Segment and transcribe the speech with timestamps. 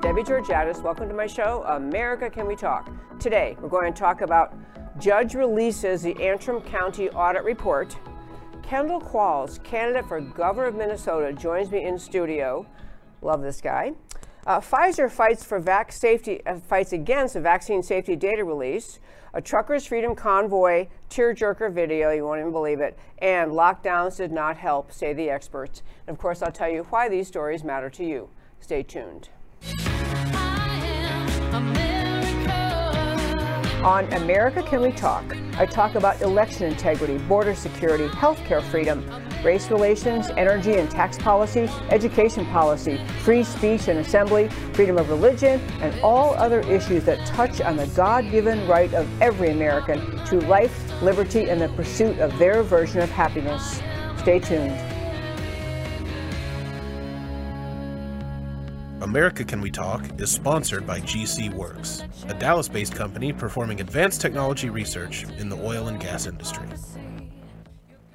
[0.00, 0.82] Debbie Georgatos.
[0.82, 2.90] Welcome to my show, America Can We Talk?
[3.20, 4.54] Today, we're going to talk about
[4.98, 7.96] Judge releases the Antrim County audit report.
[8.60, 12.66] Kendall Qualls, candidate for governor of Minnesota, joins me in studio.
[13.22, 13.92] Love this guy.
[14.46, 18.98] Uh, Pfizer fights for vax safety, uh, fights against a vaccine safety data release.
[19.34, 24.56] A truckers' freedom convoy tearjerker video, you won't even believe it, and lockdowns did not
[24.56, 25.82] help, say the experts.
[26.06, 28.28] And of course, I'll tell you why these stories matter to you.
[28.60, 29.28] Stay tuned.
[33.84, 35.24] On America Can We Talk,
[35.56, 39.08] I talk about election integrity, border security, healthcare freedom,
[39.44, 45.60] race relations, energy and tax policy, education policy, free speech and assembly, freedom of religion,
[45.80, 50.40] and all other issues that touch on the God given right of every American to
[50.42, 53.80] life, liberty, and the pursuit of their version of happiness.
[54.18, 54.78] Stay tuned.
[59.02, 64.20] America Can We Talk is sponsored by GC Works, a Dallas based company performing advanced
[64.20, 66.68] technology research in the oil and gas industry.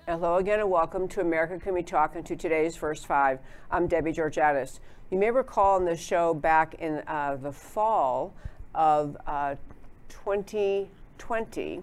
[0.07, 3.39] Hello again and welcome to America Can We Talk and to today's First Five.
[3.71, 4.77] I'm Debbie Georgatos.
[5.09, 8.31] You may recall in the show back in uh, the fall
[8.75, 9.55] of uh,
[10.09, 11.81] 2020,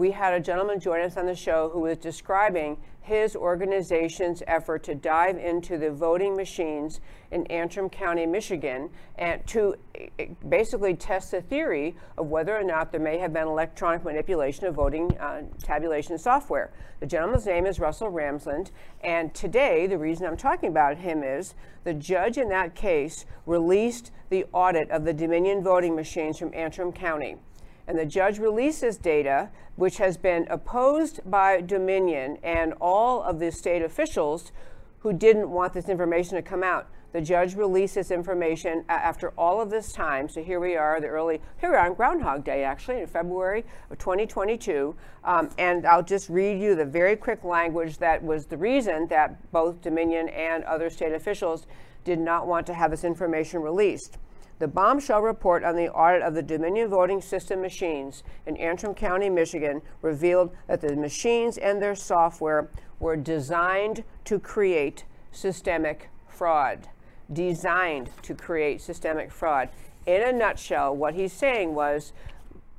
[0.00, 4.82] we had a gentleman join us on the show who was describing his organization's effort
[4.82, 11.32] to dive into the voting machines in Antrim County, Michigan, and to eh, basically test
[11.32, 15.42] the theory of whether or not there may have been electronic manipulation of voting uh,
[15.62, 16.72] tabulation software.
[17.00, 18.70] The gentleman's name is Russell Ramsland,
[19.02, 24.12] and today the reason I'm talking about him is the judge in that case released
[24.30, 27.36] the audit of the Dominion voting machines from Antrim County
[27.90, 33.50] and the judge releases data which has been opposed by Dominion and all of the
[33.50, 34.52] state officials
[35.00, 36.88] who didn't want this information to come out.
[37.12, 40.28] The judge releases information after all of this time.
[40.28, 43.64] So here we are, the early, here we are on Groundhog Day, actually, in February
[43.90, 44.94] of 2022.
[45.24, 49.50] Um, and I'll just read you the very quick language that was the reason that
[49.50, 51.66] both Dominion and other state officials
[52.04, 54.18] did not want to have this information released.
[54.60, 59.30] The bombshell report on the audit of the Dominion voting system machines in Antrim County,
[59.30, 66.88] Michigan, revealed that the machines and their software were designed to create systemic fraud.
[67.32, 69.70] Designed to create systemic fraud.
[70.04, 72.12] In a nutshell, what he's saying was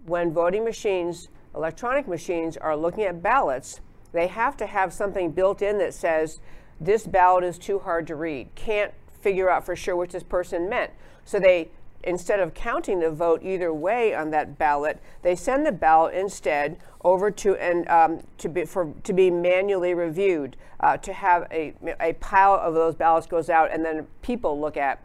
[0.05, 3.81] when voting machines, electronic machines, are looking at ballots,
[4.11, 6.41] they have to have something built in that says
[6.79, 10.69] this ballot is too hard to read, can't figure out for sure what this person
[10.69, 10.91] meant.
[11.31, 11.69] So they,
[12.03, 16.75] instead of counting the vote either way on that ballot, they send the ballot instead
[17.05, 20.57] over to and um, to be for to be manually reviewed.
[20.81, 24.75] Uh, to have a a pile of those ballots goes out, and then people look
[24.75, 25.01] at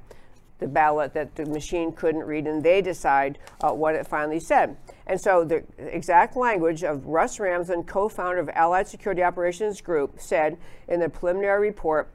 [0.58, 4.76] the ballot that the machine couldn't read, and they decide uh, what it finally said.
[5.06, 10.58] And so the exact language of Russ Ramsland, co-founder of Allied Security Operations Group, said
[10.88, 12.10] in the preliminary report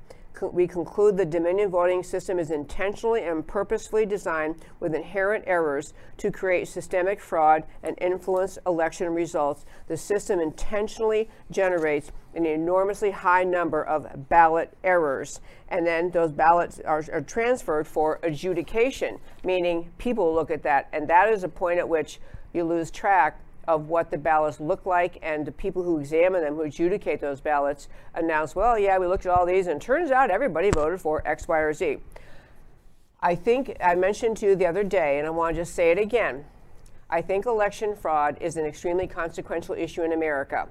[0.51, 6.31] we conclude the Dominion voting system is intentionally and purposefully designed with inherent errors to
[6.31, 9.65] create systemic fraud and influence election results.
[9.87, 15.41] The system intentionally generates an enormously high number of ballot errors.
[15.69, 20.87] And then those ballots are, are transferred for adjudication, meaning people look at that.
[20.93, 22.19] And that is a point at which
[22.53, 23.39] you lose track
[23.75, 27.39] of what the ballots look like, and the people who examine them, who adjudicate those
[27.39, 31.25] ballots, announce, well, yeah, we looked at all these, and turns out everybody voted for
[31.25, 31.97] X, Y, or Z.
[33.21, 35.91] I think I mentioned to you the other day, and I want to just say
[35.91, 36.45] it again.
[37.09, 40.67] I think election fraud is an extremely consequential issue in America.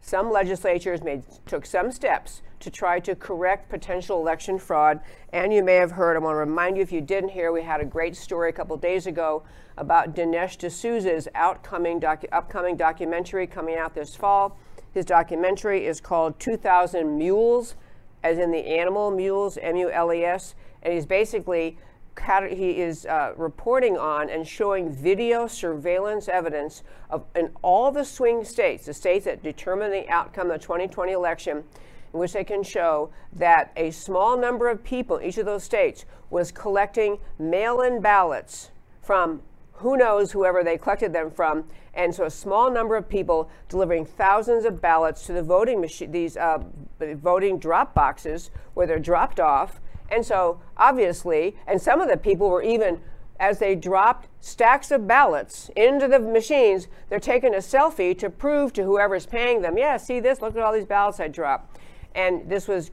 [0.00, 5.00] Some legislatures made, took some steps to try to correct potential election fraud.
[5.32, 7.62] And you may have heard, I want to remind you if you didn't hear, we
[7.62, 9.42] had a great story a couple days ago
[9.76, 14.58] about Dinesh D'Souza's upcoming, docu- upcoming documentary coming out this fall.
[14.92, 17.76] His documentary is called 2000 Mules,
[18.22, 20.54] as in the animal mules, M U L E S.
[20.82, 21.78] And he's basically
[22.20, 28.44] he is uh, reporting on and showing video surveillance evidence of in all the swing
[28.44, 31.64] states, the states that determine the outcome of the 2020 election,
[32.12, 35.64] in which they can show that a small number of people in each of those
[35.64, 38.70] states was collecting mail-in ballots
[39.02, 39.42] from
[39.74, 41.64] who knows whoever they collected them from
[41.94, 46.10] and so a small number of people delivering thousands of ballots to the voting machine
[46.10, 46.58] these uh,
[47.00, 49.80] voting drop boxes where they're dropped off
[50.10, 53.00] and so obviously, and some of the people were even
[53.40, 58.72] as they dropped stacks of ballots into the machines, they're taking a selfie to prove
[58.72, 61.78] to whoever's paying them, yeah, see this, look at all these ballots I dropped.
[62.14, 62.90] And this was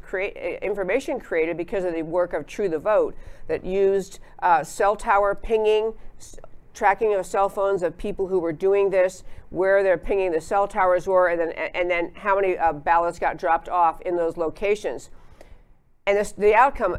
[0.61, 3.15] information created because of the work of True the Vote
[3.47, 5.93] that used uh, cell tower pinging,
[6.73, 10.67] tracking of cell phones of people who were doing this, where they're pinging the cell
[10.67, 14.37] towers were, and then, and then how many uh, ballots got dropped off in those
[14.37, 15.09] locations.
[16.07, 16.97] And this, the outcome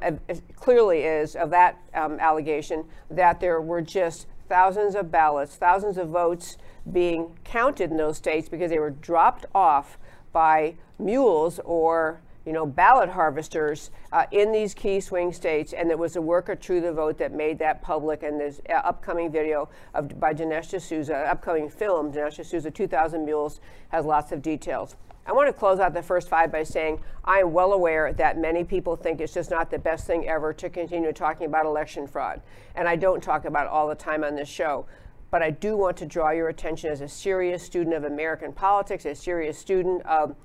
[0.57, 6.09] clearly is of that um, allegation that there were just thousands of ballots, thousands of
[6.09, 6.57] votes
[6.91, 9.97] being counted in those states because they were dropped off
[10.33, 15.99] by mules or you know, ballot harvesters uh, in these key swing states, and it
[15.99, 18.23] was the work of True the Vote that made that public.
[18.23, 23.61] And this uh, upcoming video of by Dinesh D'Souza, upcoming film, Dinesh D'Souza, 2,000 Mules,
[23.89, 24.95] has lots of details.
[25.27, 28.39] I want to close out the first five by saying I am well aware that
[28.39, 32.07] many people think it's just not the best thing ever to continue talking about election
[32.07, 32.41] fraud.
[32.77, 34.87] And I don't talk about it all the time on this show.
[35.33, 39.05] But I do want to draw your attention as a serious student of American politics,
[39.05, 40.37] a serious student of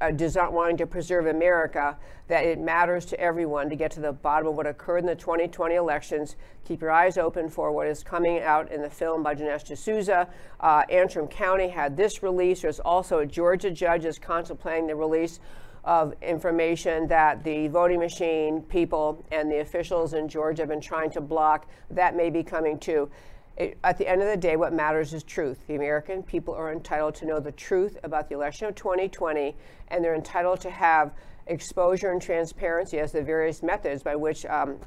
[0.00, 1.96] uh, design, wanting to preserve America,
[2.28, 5.14] that it matters to everyone to get to the bottom of what occurred in the
[5.14, 6.36] 2020 elections.
[6.64, 10.28] Keep your eyes open for what is coming out in the film by Dinesh D'Souza.
[10.60, 12.62] Uh, Antrim County had this release.
[12.62, 15.40] There's also a Georgia judge is contemplating the release
[15.84, 21.10] of information that the voting machine people and the officials in Georgia have been trying
[21.10, 21.66] to block.
[21.90, 23.10] That may be coming too.
[23.56, 25.58] It, at the end of the day, what matters is truth.
[25.66, 29.54] The American people are entitled to know the truth about the election of 2020,
[29.88, 31.12] and they're entitled to have
[31.46, 34.78] exposure and transparency as the various methods by which um,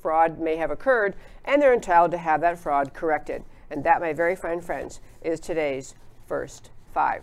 [0.00, 1.14] fraud may have occurred,
[1.44, 3.44] and they're entitled to have that fraud corrected.
[3.70, 5.94] And that, my very fine friends, is today's
[6.26, 7.22] first five.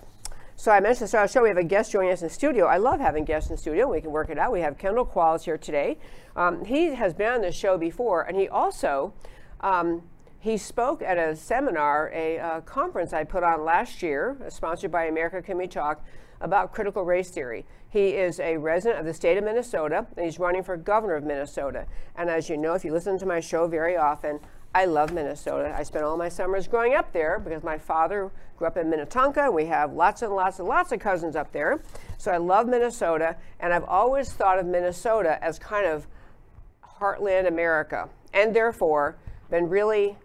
[0.55, 2.67] So I mentioned the start the show, we have a guest joining us in studio.
[2.67, 3.89] I love having guests in studio.
[3.89, 4.51] We can work it out.
[4.51, 5.97] We have Kendall Qualls here today.
[6.35, 9.13] Um, he has been on this show before, and he also
[9.61, 10.03] um,
[10.43, 15.05] he spoke at a seminar, a uh, conference I put on last year, sponsored by
[15.05, 16.03] America Can We Talk,
[16.41, 17.65] about critical race theory.
[17.87, 21.23] He is a resident of the state of Minnesota, and he's running for governor of
[21.23, 21.85] Minnesota.
[22.17, 24.41] And as you know, if you listen to my show very often,
[24.75, 25.73] I love Minnesota.
[25.77, 29.49] I spent all my summers growing up there because my father grew up in Minnetonka.
[29.49, 31.81] We have lots and lots and lots of cousins up there.
[32.17, 36.05] So I love Minnesota, and I've always thought of Minnesota as kind of
[36.99, 39.15] heartland America, and therefore
[39.49, 40.17] been really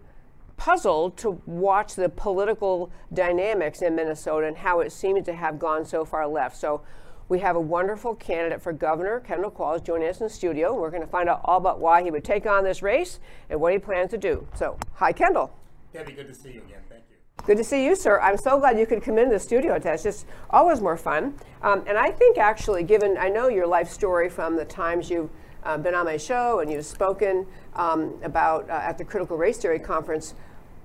[0.59, 5.85] puzzled to watch the political dynamics in Minnesota and how it seems to have gone
[5.85, 6.57] so far left.
[6.57, 6.81] So
[7.29, 10.73] we have a wonderful candidate for governor, Kendall Qualls, joining us in the studio.
[10.73, 13.19] We're going to find out all about why he would take on this race
[13.49, 14.45] and what he plans to do.
[14.53, 15.55] So, hi, Kendall.
[15.93, 16.81] Debbie, good to see you again.
[16.89, 17.15] Thank you.
[17.45, 18.19] Good to see you, sir.
[18.19, 19.93] I'm so glad you could come into the studio today.
[19.93, 21.35] It's just always more fun.
[21.61, 25.29] Um, and I think, actually, given I know your life story from the times you've
[25.63, 27.45] uh, been on my show and you've spoken
[27.75, 30.33] um, about uh, at the Critical Race Theory Conference,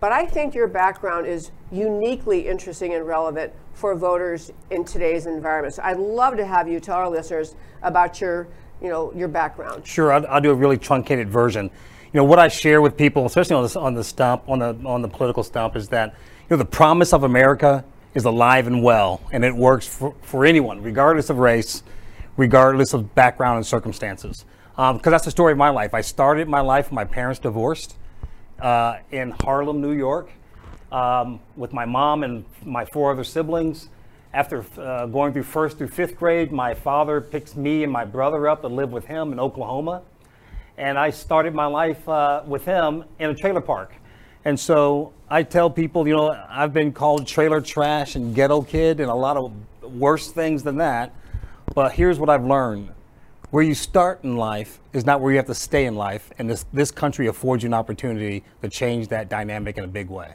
[0.01, 5.75] but I think your background is uniquely interesting and relevant for voters in today's environment.
[5.75, 8.47] So I'd love to have you tell our listeners about your,
[8.81, 9.87] you know, your background.
[9.87, 11.71] Sure, I'll, I'll do a really truncated version.
[12.13, 14.77] You know, what I share with people, especially on the, on the stump, on the
[14.85, 18.83] on the political stump, is that you know the promise of America is alive and
[18.83, 21.83] well, and it works for, for anyone, regardless of race,
[22.37, 24.45] regardless of background and circumstances.
[24.77, 25.95] Because um, that's the story of my life.
[25.95, 27.97] I started my life, when my parents divorced
[28.61, 30.31] uh, in Harlem, New York,
[30.93, 33.89] um, with my mom and my four other siblings.
[34.33, 38.49] After uh, going through first through fifth grade, my father picks me and my brother
[38.49, 40.03] up and live with him in Oklahoma.
[40.77, 43.95] And I started my life uh, with him in a trailer park.
[44.45, 49.01] And so I tell people, you know, I've been called trailer trash and ghetto kid
[49.01, 51.15] and a lot of worse things than that.
[51.75, 52.91] But here's what I've learned
[53.55, 56.51] where you start in life is not where you have to stay in life, and
[56.51, 60.35] this this country affords you an opportunity to change that dynamic in a big way.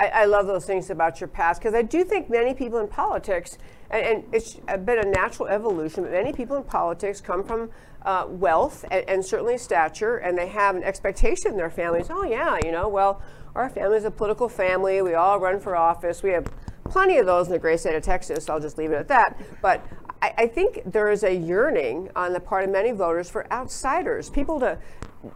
[0.00, 2.88] I, I love those things about your past because I do think many people in
[2.88, 3.58] politics,
[3.90, 7.68] and, and, it's been a natural evolution, but many people in politics come from
[8.06, 12.06] uh, wealth and, and, certainly stature, and they have an expectation in their families.
[12.08, 13.20] Oh yeah, you know, well,
[13.54, 15.02] our family is a political family.
[15.02, 16.22] We all run for office.
[16.22, 16.46] We have
[16.90, 18.48] plenty of those in the great state of Texas.
[18.48, 19.40] I'll just leave it at that.
[19.62, 19.86] But
[20.20, 24.28] I, I think there is a yearning on the part of many voters for outsiders,
[24.30, 24.78] people to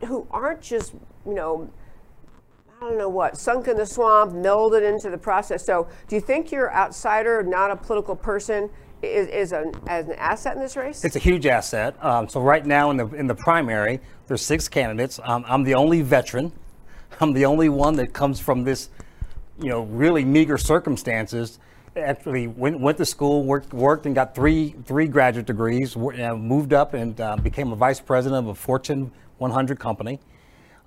[0.07, 0.95] who aren't just
[1.27, 1.71] you know
[2.85, 5.65] I don't know what, sunk in the swamp, melded into the process.
[5.65, 8.69] So, do you think your outsider, not a political person,
[9.01, 11.05] is, is an, as an asset in this race?
[11.05, 11.95] It's a huge asset.
[12.05, 15.19] Um, so, right now in the in the primary, there's six candidates.
[15.23, 16.53] Um, I'm the only veteran.
[17.21, 18.91] I'm the only one that comes from this,
[19.61, 21.59] you know, really meager circumstances
[21.97, 26.95] actually went, went to school, worked, worked and got three, three graduate degrees, moved up
[26.95, 30.21] and uh, became a vice president of a Fortune 100 company.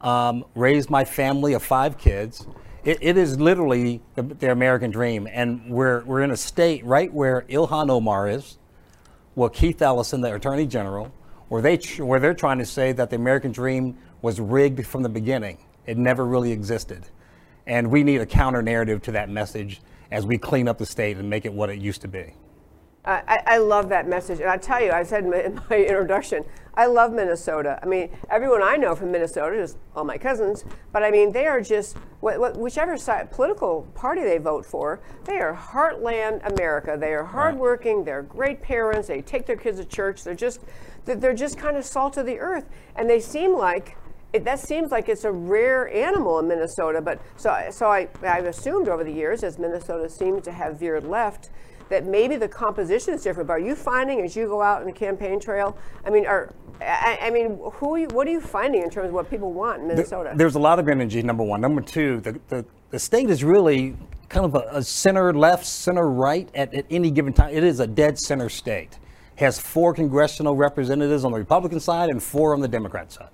[0.01, 2.45] um, raised my family of five kids.
[2.83, 7.11] It, it is literally the, the American dream, and we're we're in a state right
[7.11, 8.57] where Ilhan Omar is,
[9.35, 11.11] well Keith Ellison, the Attorney General,
[11.49, 15.09] where they where they're trying to say that the American dream was rigged from the
[15.09, 15.57] beginning.
[15.85, 17.05] It never really existed,
[17.67, 21.17] and we need a counter narrative to that message as we clean up the state
[21.17, 22.33] and make it what it used to be.
[23.05, 24.41] I, I love that message.
[24.41, 26.43] And I tell you, I said in my, in my, introduction,
[26.73, 27.79] I love Minnesota.
[27.81, 31.47] I mean, everyone I know from Minnesota, just all my cousins, but I mean, they
[31.47, 36.97] are just, wh- wh- whichever side, political party they vote for, they are heartland America.
[36.99, 40.59] They are hardworking, they're great parents, they take their kids to church, they're just,
[41.05, 42.65] they're just kind of salt of the earth.
[42.97, 43.95] And they seem like,
[44.33, 48.45] it, that seems like it's a rare animal in Minnesota, but so, so I, I've
[48.45, 51.49] assumed over the years, as Minnesota seems to have veered left,
[51.89, 53.47] that maybe the composition is different.
[53.47, 55.77] But are you finding as you go out in the campaign trail?
[56.05, 59.13] I mean, are I, I mean, who you, what are you finding in terms of
[59.13, 60.33] what people want in Minnesota?
[60.35, 61.23] There's a lot of energy.
[61.23, 61.61] Number one.
[61.61, 63.95] Number two, the the, the state is really
[64.29, 67.53] kind of a, a center left, center right at, at any given time.
[67.53, 68.99] It is a dead center state.
[69.35, 73.29] Has four congressional representatives on the Republican side and four on the Democrat side.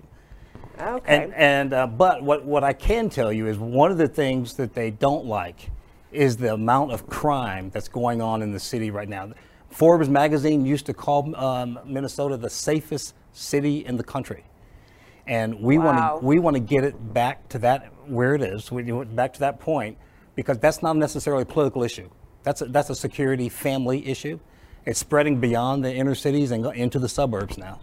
[0.79, 1.23] Okay.
[1.23, 4.55] And, and uh, but what, what I can tell you is one of the things
[4.55, 5.69] that they don't like
[6.11, 9.31] is the amount of crime that's going on in the city right now.
[9.69, 14.43] Forbes magazine used to call um, Minnesota the safest city in the country,
[15.25, 15.85] and we Wow.
[15.85, 18.71] want to we want to get it back to that where it is.
[18.71, 19.97] We back to that point
[20.35, 22.09] because that's not necessarily a political issue.
[22.43, 24.39] That's a, that's a security family issue.
[24.85, 27.79] It's spreading beyond the inner cities and into the suburbs now.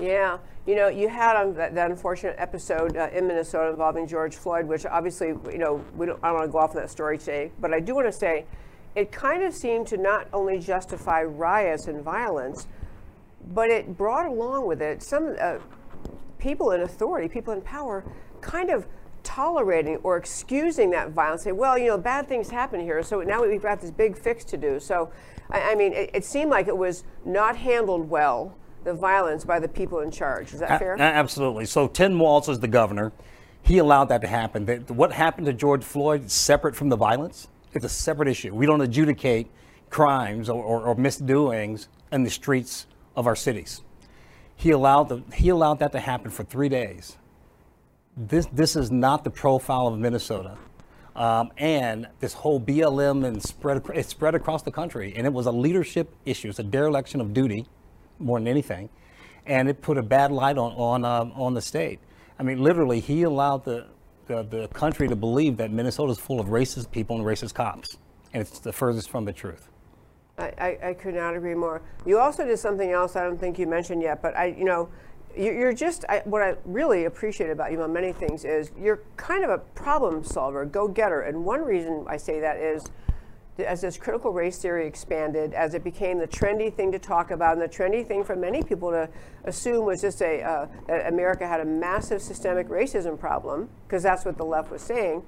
[0.00, 4.66] Yeah, you know, you had that, that unfortunate episode uh, in Minnesota involving George Floyd,
[4.66, 7.16] which obviously, you know, we don't, I don't want to go off on that story
[7.16, 8.44] today, but I do want to say
[8.94, 12.66] it kind of seemed to not only justify riots and violence,
[13.54, 15.58] but it brought along with it some uh,
[16.38, 18.04] people in authority, people in power,
[18.40, 18.86] kind of
[19.22, 21.42] tolerating or excusing that violence.
[21.42, 24.44] Say, well, you know, bad things happen here, so now we've got this big fix
[24.46, 24.78] to do.
[24.78, 25.10] So,
[25.50, 28.54] I, I mean, it, it seemed like it was not handled well,
[28.86, 30.54] the violence by the people in charge.
[30.54, 30.96] Is that A- fair?
[30.98, 31.66] absolutely.
[31.66, 33.12] So Tim Walz is the governor.
[33.62, 34.64] He allowed that to happen.
[34.64, 37.48] The- what happened to George Floyd is separate from the violence.
[37.72, 38.54] It's a separate issue.
[38.54, 39.50] We don't adjudicate
[39.90, 43.82] crimes or, or, or misdoings in the streets of our cities.
[44.54, 47.16] He allowed the, he allowed that to happen for three days.
[48.16, 50.56] This this is not the profile of Minnesota.
[51.14, 55.46] Um, and this whole BLM and spread it spread across the country, and it was
[55.46, 56.48] a leadership issue.
[56.48, 57.66] It's a dereliction of duty,
[58.18, 58.88] more than anything,
[59.46, 62.00] and it put a bad light on on um, on the state.
[62.38, 63.86] I mean, literally, he allowed the,
[64.26, 67.98] the the country to believe that Minnesota is full of racist people and racist cops,
[68.32, 69.68] and it's the furthest from the truth.
[70.38, 71.80] I, I, I could not agree more.
[72.04, 74.90] You also did something else I don't think you mentioned yet, but I, you know,
[75.34, 79.00] you- you're just I, what I really appreciate about you on many things is you're
[79.16, 82.84] kind of a problem solver, go getter, and one reason I say that is
[83.58, 87.54] as this critical race theory expanded, as it became the trendy thing to talk about,
[87.54, 89.08] and the trendy thing for many people to
[89.44, 94.24] assume was just a uh, that America had a massive systemic racism problem, because that's
[94.24, 95.22] what the left was saying.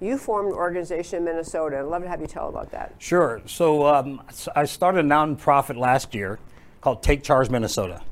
[0.00, 1.78] You formed an organization in Minnesota.
[1.78, 2.94] I'd love to have you tell about that.
[2.98, 3.40] Sure.
[3.46, 4.20] So um,
[4.56, 6.40] I started a nonprofit last year
[6.80, 8.02] called Take Charge Minnesota,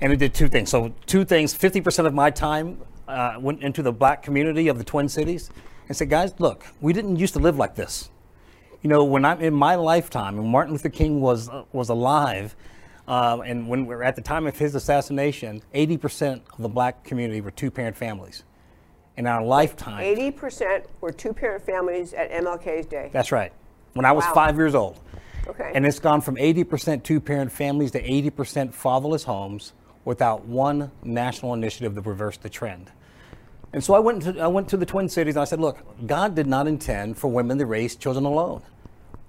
[0.00, 0.70] and it did two things.
[0.70, 4.78] So two things: fifty percent of my time uh, went into the black community of
[4.78, 5.50] the Twin Cities,
[5.88, 8.10] and said, "Guys, look, we didn't used to live like this.
[8.82, 12.54] You know, when I'm in my lifetime, when Martin Luther King was uh, was alive."
[13.08, 17.40] Uh, and when we're at the time of his assassination, 80% of the black community
[17.40, 18.42] were two-parent families.
[19.16, 23.10] In our lifetime, 80% were two parent families at MLK's day.
[23.12, 23.52] that's right.
[23.92, 24.34] When I was Wow.
[24.34, 24.98] five years old.
[25.46, 25.70] Okay.
[25.72, 29.72] And it's gone from 80% two parent families to 80% fatherless homes
[30.04, 32.90] without one national initiative to reverse the trend.
[33.76, 35.76] And so I went to, I went to the Twin Cities and I said, look,
[36.06, 38.62] God did not intend for women to raise children alone.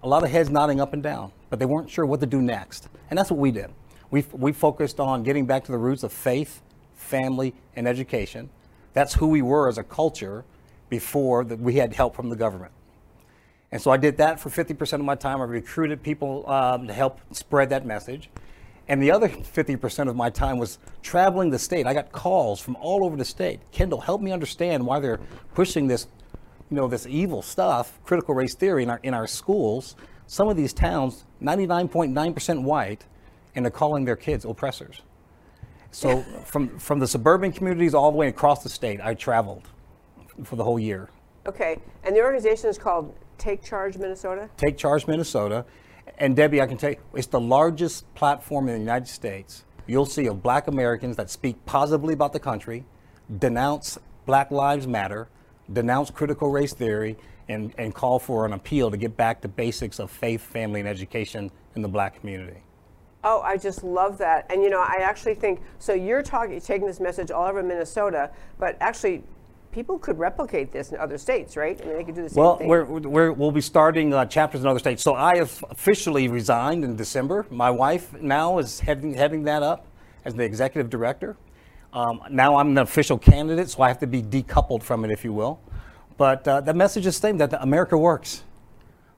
[0.03, 2.41] A lot of heads nodding up and down, but they weren't sure what to do
[2.41, 2.87] next.
[3.09, 3.71] And that's what we did.
[4.09, 6.61] We, we focused on getting back to the roots of faith,
[6.95, 8.49] family, and education.
[8.93, 10.45] That's who we were as a culture
[10.87, 12.71] before that we had help from the government.
[13.73, 15.41] And so I did that for 50% of my time.
[15.41, 18.29] I recruited people um, to help spread that message.
[18.89, 21.86] And the other 50% of my time was traveling the state.
[21.86, 23.60] I got calls from all over the state.
[23.72, 25.20] Kendall, help me understand why they're
[25.53, 26.08] pushing this,
[26.70, 29.96] you know, this evil stuff, critical race theory in our, in our schools.
[30.25, 33.06] Some of these towns, 99.9% white,
[33.56, 35.01] and they're calling their kids oppressors.
[35.91, 39.67] So from, from the suburban communities all the way across the state, I traveled
[40.44, 41.10] for the whole year.
[41.46, 41.79] Okay.
[42.03, 44.50] And the organization is called Take Charge Minnesota?
[44.58, 45.65] Take Charge Minnesota.
[46.17, 50.05] And Debbie, I can tell you, it's the largest platform in the United States you'll
[50.05, 52.85] see of black Americans that speak positively about the country,
[53.39, 55.29] denounce Black Lives Matter,
[55.71, 57.17] denounce critical race theory,
[57.49, 60.89] and, and call for an appeal to get back to basics of faith, family, and
[60.89, 62.61] education in the black community.
[63.23, 64.45] Oh, I just love that.
[64.51, 65.93] And you know, I actually think so.
[65.93, 69.23] You're talking, taking this message all over Minnesota, but actually,
[69.77, 71.79] people could replicate this in other states, right?
[71.79, 72.67] I mean, they could do the same well, thing.
[72.67, 75.03] Well, we're, we'll be starting uh, chapters in other states.
[75.03, 77.46] So I have officially resigned in December.
[77.51, 79.86] My wife now is heading heading that up
[80.25, 81.38] as the executive director.
[81.93, 85.24] Um, now I'm an official candidate, so I have to be decoupled from it, if
[85.24, 85.60] you will.
[86.17, 88.43] But uh, the message is the same that America works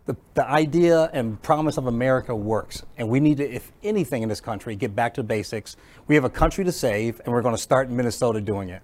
[0.10, 2.84] the, the idea and promise of America works.
[2.98, 5.78] And we need to, if anything in this country, get back to the basics.
[6.08, 8.82] We have a country to save, and we're going to start in Minnesota doing it.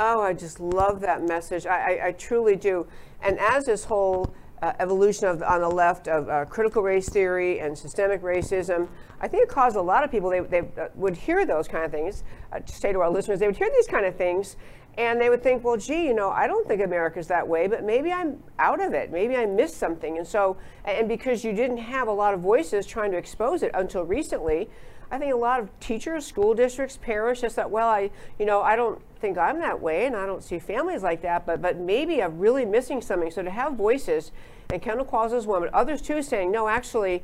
[0.00, 1.66] Oh, I just love that message.
[1.66, 2.86] I, I, I truly do.
[3.20, 7.58] And as this whole uh, evolution of on the left of uh, critical race theory
[7.58, 8.86] and systemic racism,
[9.20, 11.84] I think it caused a lot of people, they, they uh, would hear those kind
[11.84, 12.22] of things.
[12.52, 14.54] Uh, to say to our listeners, they would hear these kind of things
[14.96, 17.82] and they would think, well, gee, you know, I don't think America's that way, but
[17.82, 19.10] maybe I'm out of it.
[19.10, 20.16] Maybe I missed something.
[20.16, 23.72] And so, and because you didn't have a lot of voices trying to expose it
[23.74, 24.70] until recently,
[25.10, 28.60] I think a lot of teachers, school districts, parents just thought, well, I, you know,
[28.60, 31.78] I don't think I'm that way, and I don't see families like that, but but
[31.78, 33.30] maybe I'm really missing something.
[33.30, 34.32] So to have voices,
[34.70, 37.22] and Kendall Qualls' is one, but others too saying, no, actually,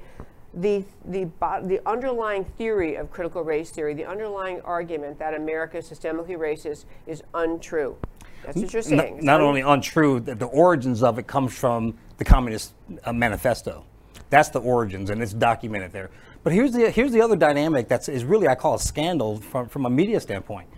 [0.54, 1.28] the, the,
[1.62, 6.84] the underlying theory of critical race theory, the underlying argument that America is systemically racist
[7.06, 7.96] is untrue.
[8.44, 9.16] That's what you're saying.
[9.16, 12.74] Not, not only untrue, the, the, origins of it comes from the Communist
[13.04, 13.84] uh, Manifesto.
[14.30, 16.10] That's the origins, and it's documented there.
[16.44, 19.66] But here's the, here's the other dynamic that's is really, I call a scandal from,
[19.66, 20.68] from a media standpoint.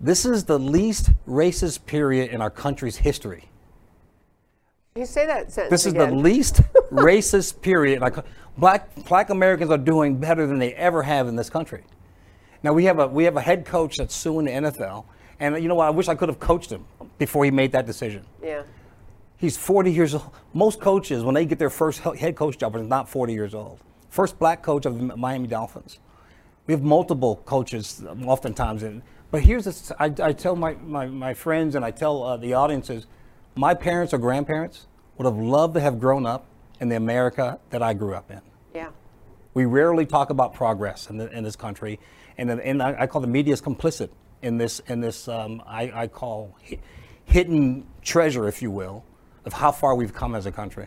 [0.00, 3.48] This is the least racist period in our country's history.
[4.96, 6.10] You say that sentence This is again?
[6.10, 6.56] the least
[6.90, 8.00] racist period.
[8.00, 8.16] Like,
[8.58, 11.84] black black Americans are doing better than they ever have in this country.
[12.62, 15.04] Now we have a we have a head coach that's suing the NFL,
[15.38, 15.86] and you know what?
[15.86, 16.84] I wish I could have coached him
[17.18, 18.24] before he made that decision.
[18.42, 18.62] Yeah.
[19.36, 20.30] He's 40 years old.
[20.54, 23.78] Most coaches, when they get their first head coach job, are not 40 years old.
[24.16, 25.98] First black coach of the Miami Dolphins.
[26.66, 28.82] We have multiple coaches, oftentimes.
[28.82, 32.38] In, but here's this, I, I tell my, my, my, friends and I tell uh,
[32.38, 33.06] the audiences,
[33.56, 34.86] my parents or grandparents
[35.18, 36.46] would have loved to have grown up
[36.80, 38.40] in the America that I grew up in.
[38.74, 38.88] Yeah.
[39.52, 42.00] We rarely talk about progress in, the, in this country,
[42.38, 44.08] and, and I, I, call the media is complicit
[44.40, 44.80] in this.
[44.86, 46.56] In this, um, I, I, call
[47.26, 49.04] hidden treasure, if you will,
[49.44, 50.86] of how far we've come as a country.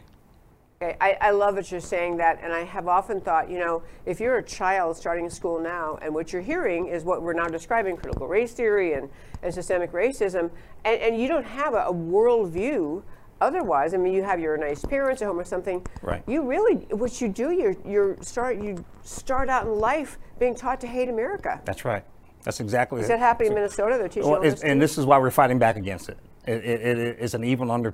[0.81, 3.83] Okay, I, I love that you're saying that, and I have often thought, you know,
[4.05, 7.47] if you're a child starting school now, and what you're hearing is what we're now
[7.47, 9.09] describing critical race theory and,
[9.43, 10.49] and systemic racism,
[10.85, 13.03] and, and you don't have a, a worldview
[13.41, 15.85] otherwise, I mean, you have your nice parents at home or something.
[16.01, 16.23] Right.
[16.27, 20.79] You really, what you do, you you start you start out in life being taught
[20.81, 21.61] to hate America.
[21.65, 22.05] That's right.
[22.43, 23.01] That's exactly.
[23.01, 23.97] Is that happening in Minnesota?
[23.97, 26.17] They're teaching well, and this is why we're fighting back against it.
[26.49, 27.93] It, it, is an evil under,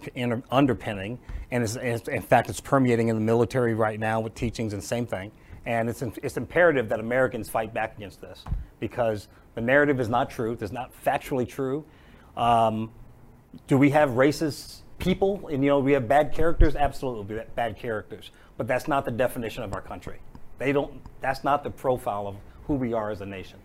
[0.49, 1.19] underpinning,
[1.51, 1.63] and
[2.07, 5.31] in fact, it's permeating in the military right now with teachings and same thing.
[5.65, 8.45] And it's, it's imperative that Americans fight back against this
[8.79, 10.57] because the narrative is not true.
[10.59, 11.83] It's not factually true.
[12.37, 12.91] Um,
[13.67, 16.77] do we have racist people, and you know, we have bad characters.
[16.77, 18.31] Absolutely, bad characters.
[18.55, 20.19] But that's not the definition of our country.
[20.59, 21.01] They don't.
[21.19, 22.35] That's not the profile of
[22.67, 23.59] who we are as a nation.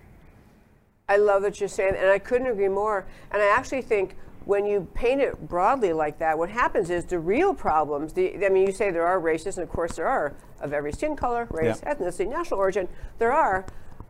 [1.09, 3.07] I love what you're saying, and I couldn't agree more.
[3.31, 4.17] And I actually think
[4.51, 8.13] when you paint it broadly like that, what happens is the real problems.
[8.13, 10.93] The, I mean, you say there are racists, and of course there are of every
[10.93, 11.95] skin color, race, yeah.
[11.95, 12.89] ethnicity, national origin.
[13.21, 13.65] There are,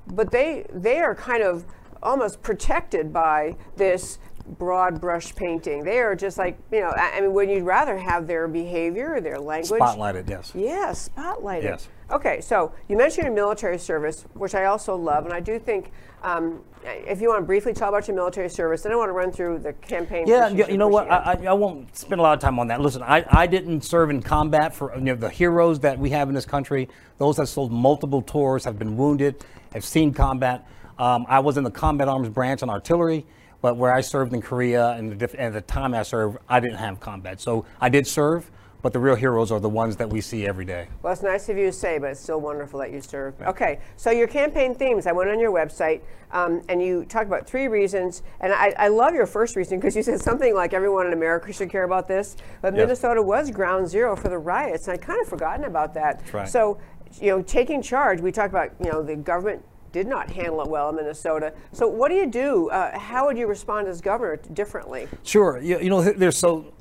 [0.07, 1.67] but they they are kind of
[2.03, 4.19] almost protected by this
[4.59, 5.85] broad brush painting.
[5.85, 9.21] They are just like, you know, I, I mean, when you'd rather have their behavior,
[9.21, 9.79] their language.
[9.79, 10.53] Spotlighted, yes.
[10.55, 11.65] Yeah, spotlighted.
[11.65, 11.89] Yes.
[12.11, 15.93] Okay, so you mentioned your military service, which I also love, and I do think
[16.23, 19.13] um, if you want to briefly talk about your military service, then I want to
[19.13, 20.27] run through the campaign.
[20.27, 21.11] Yeah, you know what?
[21.11, 22.81] I, I, won't spend a lot of time on that.
[22.81, 26.29] Listen, I, I didn't serve in combat for you know, the heroes that we have
[26.29, 26.89] in this country.
[27.19, 30.67] Those that sold multiple tours have been wounded, have seen combat.
[30.99, 33.25] Um, I was in the combat arms branch on artillery.
[33.63, 36.79] But where I served in Korea and the, at the time I served, I didn't
[36.79, 37.41] have combat.
[37.41, 38.51] So I did serve,
[38.83, 40.89] but the real heroes are the ones that we see every day.
[41.03, 43.41] Well, it's nice of you to say, but it's still wonderful that you serve.
[43.43, 46.01] Okay, so your campaign themes, I went on your website
[46.33, 48.23] um, and you talked about three reasons.
[48.41, 51.53] And I, I love your first reason because you said something like everyone in America
[51.53, 52.37] should care about this.
[52.63, 52.83] But yes.
[52.83, 56.23] Minnesota was ground zero for the riots, and I'd kind of forgotten about that.
[56.33, 56.49] Right.
[56.49, 56.79] So,
[57.21, 60.69] you know, taking charge, we talk about, you know, the government did not handle it
[60.69, 61.53] well in Minnesota.
[61.73, 62.71] So, what do you do?
[62.71, 65.09] Uh, how would you respond as governor differently?
[65.25, 65.59] Sure.
[65.61, 66.73] You, you know, there's so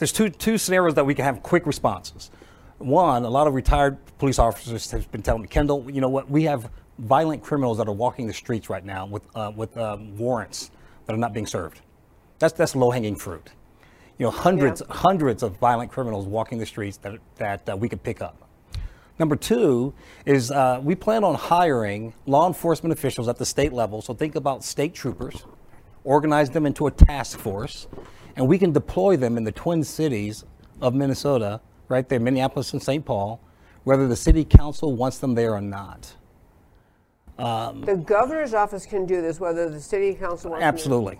[0.00, 2.30] there's two two scenarios that we can have quick responses.
[2.78, 6.30] One, a lot of retired police officers have been telling me, Kendall, you know what?
[6.30, 10.16] We have violent criminals that are walking the streets right now with uh, with um,
[10.16, 10.70] warrants
[11.04, 11.82] that are not being served.
[12.38, 13.50] That's that's low-hanging fruit.
[14.18, 14.96] You know, hundreds Yeah.
[14.96, 18.48] hundreds of violent criminals walking the streets that that uh, we could pick up.
[19.18, 19.92] Number two
[20.24, 24.00] is uh, we plan on hiring law enforcement officials at the state level.
[24.00, 25.44] So think about state troopers,
[26.04, 27.86] organize them into a task force,
[28.40, 30.46] and we can deploy them in the twin cities
[30.80, 33.04] of Minnesota, right there, Minneapolis and St.
[33.04, 33.38] Paul,
[33.84, 36.14] whether the city council wants them there or not.
[37.36, 40.64] The governor's office can do this, whether the city council wants.
[40.64, 41.18] Absolutely,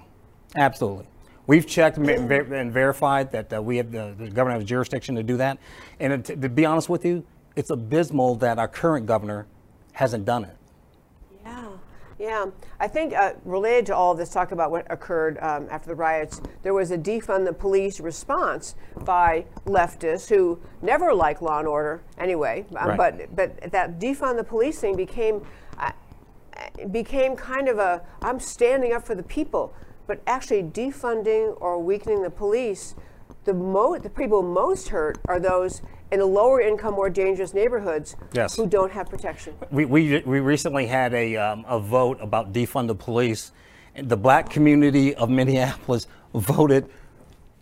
[0.56, 1.06] absolutely.
[1.46, 5.22] We've checked and and verified that uh, we have the, the governor has jurisdiction to
[5.22, 5.58] do that.
[5.98, 7.22] And it, to be honest with you,
[7.54, 9.46] it's abysmal that our current governor
[9.92, 10.56] hasn't done it.
[12.20, 12.50] Yeah.
[12.78, 16.42] I think uh, related to all this, talk about what occurred um, after the riots,
[16.62, 22.02] there was a defund the police response by leftists who never like law and order
[22.18, 22.66] anyway.
[22.76, 22.96] Um, Right.
[22.98, 25.46] But but that defund the police thing became
[25.78, 25.92] uh,
[26.90, 29.72] became kind of a I'm standing up for the people,
[30.06, 32.94] but actually defunding or weakening the police,
[33.44, 35.80] the mo- the people most hurt are those
[36.12, 38.56] in the lower income, more dangerous neighborhoods Yes.
[38.56, 39.54] who don't have protection.
[39.70, 43.52] We, we, we recently had a, um, a vote about defund the police.
[43.96, 46.88] The black community of Minneapolis voted,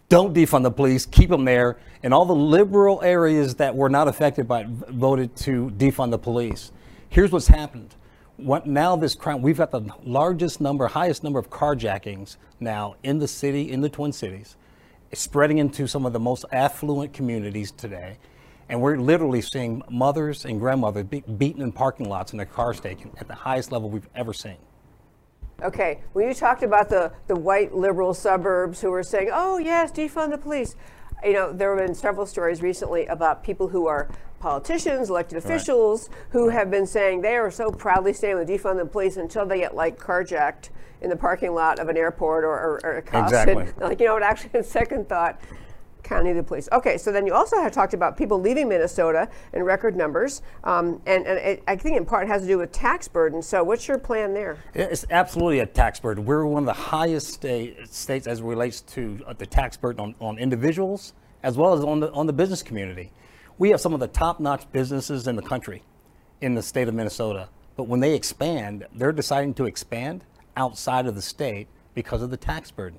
[0.09, 1.79] don't defund the police, keep them there.
[2.03, 6.19] And all the liberal areas that were not affected by it voted to defund the
[6.19, 6.73] police.
[7.09, 7.95] Here's what's happened.
[8.37, 13.19] What, now this crime, we've got the largest number, highest number of carjackings now in
[13.19, 14.57] the city, in the Twin Cities.
[15.11, 18.19] It's spreading into some of the most affluent communities today.
[18.69, 22.81] And we're literally seeing mothers and grandmothers be- beaten in parking lots and their cars
[22.81, 24.57] taken at the highest level we've ever seen.
[25.63, 29.91] Okay, when you talked about the, the white liberal suburbs who were saying, oh, yes,
[29.91, 30.77] defund the police,
[31.25, 36.11] you know, there have been several stories recently about people who are politicians, elected officials,
[36.31, 39.59] who have been saying they are so proudly staying with defund the police until they
[39.59, 40.69] get like carjacked
[41.01, 43.33] in the parking lot of an airport or, or, or a cops.
[43.33, 43.65] Exactly.
[43.65, 45.41] And, like, you know what, actually, in second thought,
[46.11, 46.69] of the police.
[46.73, 51.01] Okay, so then you also have talked about people leaving Minnesota in record numbers, um,
[51.07, 53.43] and, and it, I think in part has to do with tax burden.
[53.43, 54.59] So what's your plan there?
[54.75, 56.25] It's absolutely a tax burden.
[56.25, 60.01] We're one of the highest state, states as it relates to uh, the tax burden
[60.01, 63.13] on, on individuals as well as on the, on the business community.
[63.59, 65.83] We have some of the top notch businesses in the country
[66.41, 67.49] in the state of Minnesota.
[67.77, 70.25] But when they expand, they're deciding to expand
[70.57, 72.99] outside of the state because of the tax burden.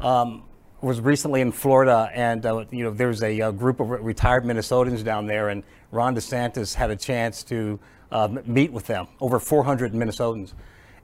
[0.00, 0.44] Um,
[0.80, 4.44] was recently in Florida, and uh, you know there's a, uh group of re- retired
[4.44, 7.78] Minnesotans down there, and Ron DeSantis had a chance to
[8.12, 10.52] uh, meet with them, over 400 Minnesotans,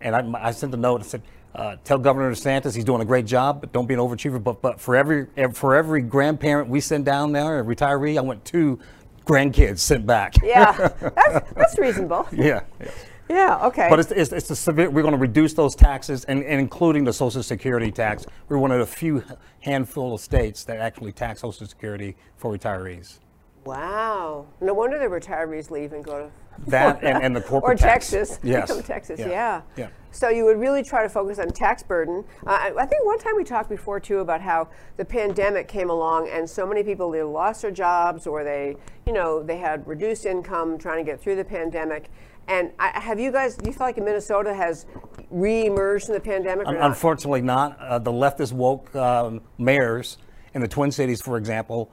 [0.01, 1.23] and I, I sent a note and said,
[1.55, 4.43] uh, "Tell Governor DeSantis he's doing a great job, but don't be an overachiever.
[4.43, 8.45] But but for every for every grandparent we send down there, a retiree, I want
[8.45, 8.79] two
[9.27, 10.35] grandkids sent back.
[10.43, 12.29] Yeah, that's, that's reasonable.
[12.33, 12.63] yeah.
[12.81, 12.91] yeah.
[13.29, 13.87] Yeah, okay.
[13.89, 17.05] But it's, it's, it's a severe, we're going to reduce those taxes, and, and including
[17.05, 18.27] the Social Security tax.
[18.49, 19.25] We're one of the few
[19.61, 23.19] handful of states that actually tax Social Security for retirees.
[23.65, 24.47] wow.
[24.61, 26.31] No wonder the retirees leave and go to
[26.71, 28.13] That and, and the or corporate tax.
[28.13, 28.39] Or Texas.
[28.45, 28.69] Yes.
[28.69, 29.63] Come to Texas, yeah.
[29.77, 29.89] Yeah.
[30.11, 32.25] So you would really try to focus on tax burden.
[32.47, 35.89] Uh, I, I think one time we talked before too about how the pandemic came
[35.91, 39.85] along and so many people either lost their jobs or they, you know, they had
[39.89, 42.11] reduced income trying to get through the pandemic.
[42.49, 43.57] And I, have you guys?
[43.57, 44.87] Do you feel like Minnesota has
[45.31, 46.67] re-emerged from the pandemic?
[46.67, 46.87] Or Un- not?
[46.91, 47.79] Unfortunately, not.
[47.79, 50.19] Uh, the leftist woke um, mayors
[50.55, 51.91] in the Twin Cities, for example,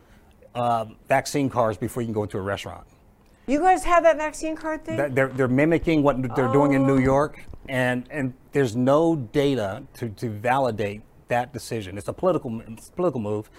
[0.56, 2.86] uh, vaccine cards before you can go into a restaurant.
[3.48, 4.98] You guys have that vaccine card thing?
[5.16, 7.00] They're, they're mimicking what they're doing in New Oh.
[7.00, 11.98] York, and, and there's no data to, to validate that decision.
[11.98, 13.50] It's a political, it's a political move,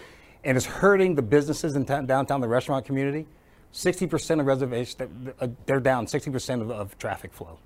[0.44, 3.26] and it's hurting the businesses in town, downtown, the restaurant community.
[3.72, 4.96] 60% of reservations,
[5.40, 7.58] uh, they're down 60% of, of traffic flow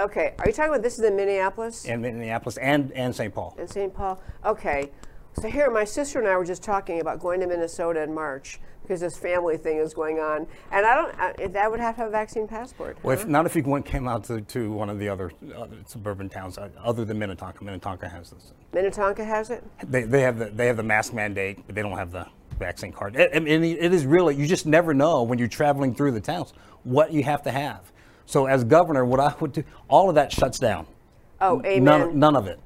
[0.00, 0.34] okay.
[0.38, 1.84] Are you talking about this is in Minneapolis?
[1.84, 3.34] in Minneapolis and, and St.
[3.34, 3.54] Paul.
[3.58, 3.94] in St.
[3.94, 4.20] Paul.
[4.44, 4.90] Okay.
[5.40, 8.60] So here, my sister and I were just talking about going to Minnesota in March
[8.82, 11.18] because this family thing is going on, and I don't.
[11.18, 12.98] I, that would have to have a vaccine passport.
[13.02, 15.78] Well, if, not if you went, came out to, to one of the other, other
[15.86, 17.64] suburban towns uh, other than Minnetonka.
[17.64, 18.52] Minnetonka has this.
[18.72, 19.64] Minnetonka has it.
[19.90, 22.92] They, they have the they have the mask mandate, but they don't have the vaccine
[22.92, 23.16] card.
[23.16, 26.52] I mean, it is really you just never know when you're traveling through the towns
[26.84, 27.92] what you have to have.
[28.26, 30.86] So as governor, what I would do, all of that shuts down.
[31.40, 31.84] Oh, amen.
[31.84, 32.58] None, none of it,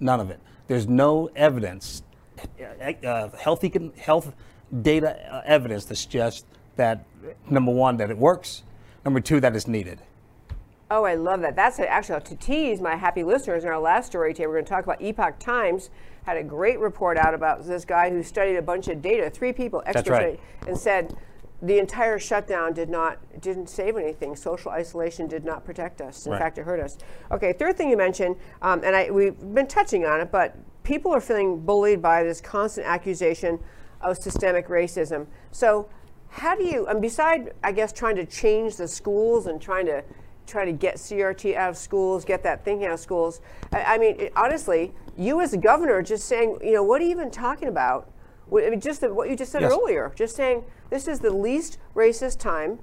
[0.00, 0.40] none of it.
[0.66, 2.02] There's no evidence,
[2.60, 3.64] uh, uh, health
[3.98, 4.34] health
[4.82, 6.44] data uh, evidence that suggests
[6.76, 7.04] that
[7.50, 8.62] number one that it works,
[9.04, 10.00] number two that it's needed.
[10.90, 11.56] Oh, I love that.
[11.56, 14.46] That's actually to tease my happy listeners in our last story today.
[14.46, 15.90] We're going to talk about Epoch Times
[16.24, 19.52] had a great report out about this guy who studied a bunch of data, three
[19.52, 20.40] people, experts, right.
[20.66, 21.14] and said
[21.62, 24.34] the entire shutdown did not didn't save anything.
[24.36, 26.26] Social isolation did not protect us.
[26.26, 26.40] In Right.
[26.40, 26.98] fact, it hurt us.
[27.30, 31.14] Okay, third thing you mentioned, um, and I, we've been touching on it, but people
[31.14, 33.58] are feeling bullied by this constant accusation
[34.00, 35.26] of systemic racism.
[35.50, 35.88] So,
[36.28, 40.02] how do you, and beside, I guess, trying to change the schools and trying to
[40.46, 43.40] try to get CRT out of schools, get that thinking out of schools.
[43.72, 47.04] I, I mean, it, honestly, you as a governor, just saying, you know, what are
[47.04, 48.10] you even talking about?
[48.48, 49.72] What- I mean, just the, what you just said Yes.
[49.72, 52.78] earlier, just saying this is the least racist time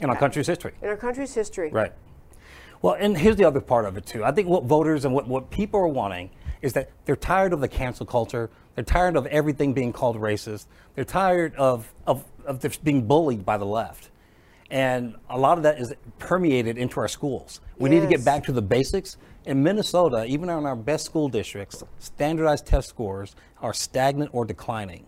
[0.00, 0.72] in our country's history.
[0.82, 1.70] in our country's history.
[1.70, 1.92] Right.
[2.82, 4.24] Well, and here's the other part of it too.
[4.24, 7.60] I think what voters and what, what people are wanting is that they're tired of
[7.60, 8.50] the cancel culture.
[8.74, 10.66] They're tired of everything being called racist.
[10.94, 14.10] They're tired of, of, of being bullied by the left.
[14.70, 17.60] And a lot of that is permeated into our schools.
[17.78, 19.16] We need to get back to the basics.
[19.44, 25.06] In Minnesota, even in our best school districts, standardized test scores are stagnant or declining.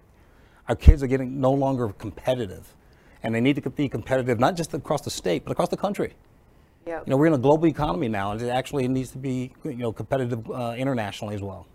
[0.69, 2.75] Our kids are getting no longer competitive.
[3.23, 6.15] And they need to be competitive not just across the state, but across the country.
[6.87, 7.01] Yeah.
[7.05, 9.75] You know, we're in a global economy now, and it actually needs to be, you
[9.75, 11.67] know, competitive uh, internationally as well.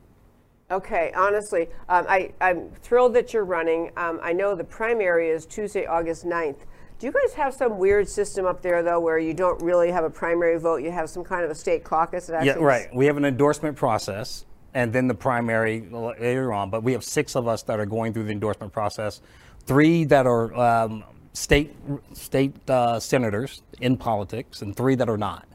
[0.72, 3.92] Okay, honestly, um, I, I'm thrilled that you're running.
[3.98, 6.62] Um, I know the primary is Tuesday, August 9th.
[7.00, 10.04] Do you guys have some weird system up there, though, where you don't really have
[10.04, 10.78] a primary vote?
[10.78, 12.94] You have some kind of a state caucus that Yeah, right.
[12.94, 16.70] We have an endorsement process, and then the primary later on.
[16.70, 19.22] But we have six of us that are going through the endorsement process,
[19.66, 21.04] three that are um,
[21.34, 21.76] state
[22.14, 25.48] state uh, senators in politics, and three that are not.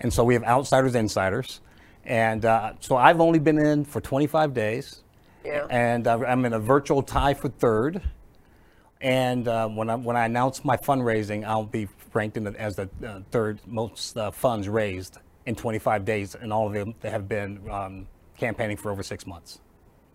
[0.00, 1.60] And so we have outsiders, insiders,
[2.04, 5.02] and uh, so I've only been in for 25 days.
[5.44, 5.66] Yeah.
[5.70, 8.02] And uh, I'm in a virtual tie for third.
[9.00, 12.76] And uh, when I when I announce my fundraising, I'll be ranked in the, as
[12.76, 17.12] the uh, third most uh, funds raised in 25 days, and all of them that
[17.12, 19.60] have been um, campaigning for over six months.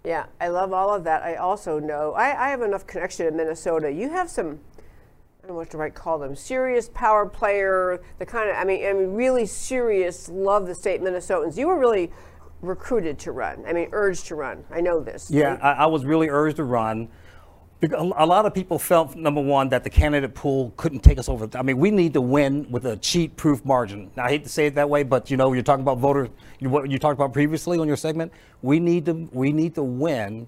[0.03, 1.23] Yeah, I love all of that.
[1.23, 3.89] I also know I, I have enough connection in Minnesota.
[3.89, 8.01] You have some, I don't know what to right call them, serious power player.
[8.19, 10.27] The kind of, I mean, I mean, really serious.
[10.27, 11.57] Love the state Minnesotans.
[11.57, 12.11] You were really
[12.61, 13.63] recruited to run.
[13.65, 14.65] I mean, urged to run.
[14.69, 15.31] I know this.
[15.31, 17.07] Yeah, I, I was really urged to run.
[17.83, 17.87] A
[18.23, 21.49] a lot of people felt, number one, that the candidate pool couldn't take us over.
[21.57, 24.09] I mean, we need to win with a cheat-proof margin.
[24.15, 26.29] Now, I hate to say it that way, but you know, you're talking about voter.
[26.59, 28.31] You, what you talked about previously on your segment.
[28.61, 30.47] We need to we need to win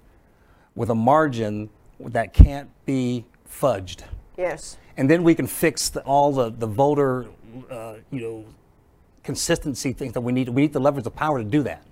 [0.74, 1.68] with a margin
[2.00, 4.02] that can't be fudged,
[4.38, 4.76] Yes.
[4.96, 7.26] and then we can fix the, all the the voter,
[7.70, 8.44] uh, you know,
[9.24, 10.48] consistency things that we need.
[10.48, 11.82] We need the levers of power to do that.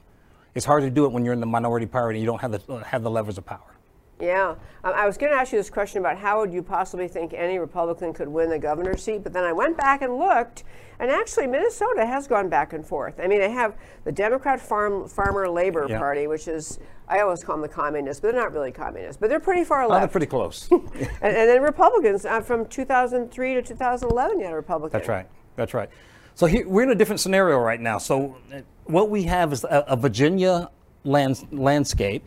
[0.55, 2.53] It's hard to do it when you're in the minority party and you don't have
[2.53, 3.74] the have the levers of power.
[4.21, 4.51] Yeah,
[4.85, 7.35] um, I was going to ask you this question about how would you possibly think
[7.35, 10.63] any Republican could win the governor's seat, but then I went back and looked,
[11.01, 13.19] and actually Minnesota has gone back and forth.
[13.19, 13.75] I mean, they have
[14.05, 15.99] the Democrat Farm Farmer Labor Yeah.
[15.99, 19.29] Party, which is I always call them the communists, but they're not really communists, but
[19.29, 20.01] they're pretty far Oh, left.
[20.03, 20.69] they're pretty close.
[20.71, 20.83] and,
[21.21, 24.97] and then Republicans uh, from 2003 to 2011, you had a Republican.
[24.99, 25.27] That's right.
[25.57, 25.91] That's right.
[26.37, 27.99] So here, we're in a different scenario right now.
[27.99, 30.71] So uh, what we have is a, a Virginia
[31.03, 32.25] lands, landscape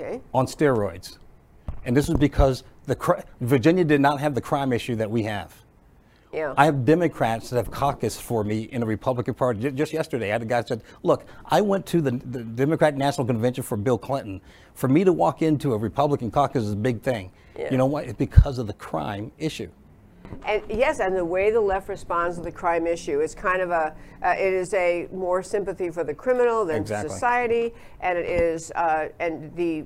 [0.00, 0.20] Okay.
[0.32, 1.18] on steroids,
[1.84, 5.54] and this is because the Virginia did not have the crime issue that we have.
[6.32, 6.52] Yeah.
[6.56, 9.60] I have Democrats that have caucused for me in the Republican Party.
[9.60, 12.96] Ju- Just yesterday, I had a guy said, "Look, I went to the, the Democrat
[12.96, 14.40] National Convention for Bill Clinton.
[14.74, 17.30] For me to walk into a Republican caucus is a big thing.
[17.56, 17.70] Yeah.
[17.70, 18.04] You know what?
[18.04, 19.70] It's because of the crime issue.
[20.44, 23.70] And yes, and the way the left responds to the crime issue is kind of
[23.70, 23.94] a,
[24.24, 27.10] uh, it is a more sympathy for the criminal than Exactly.
[27.10, 29.84] society, and it is, uh, and the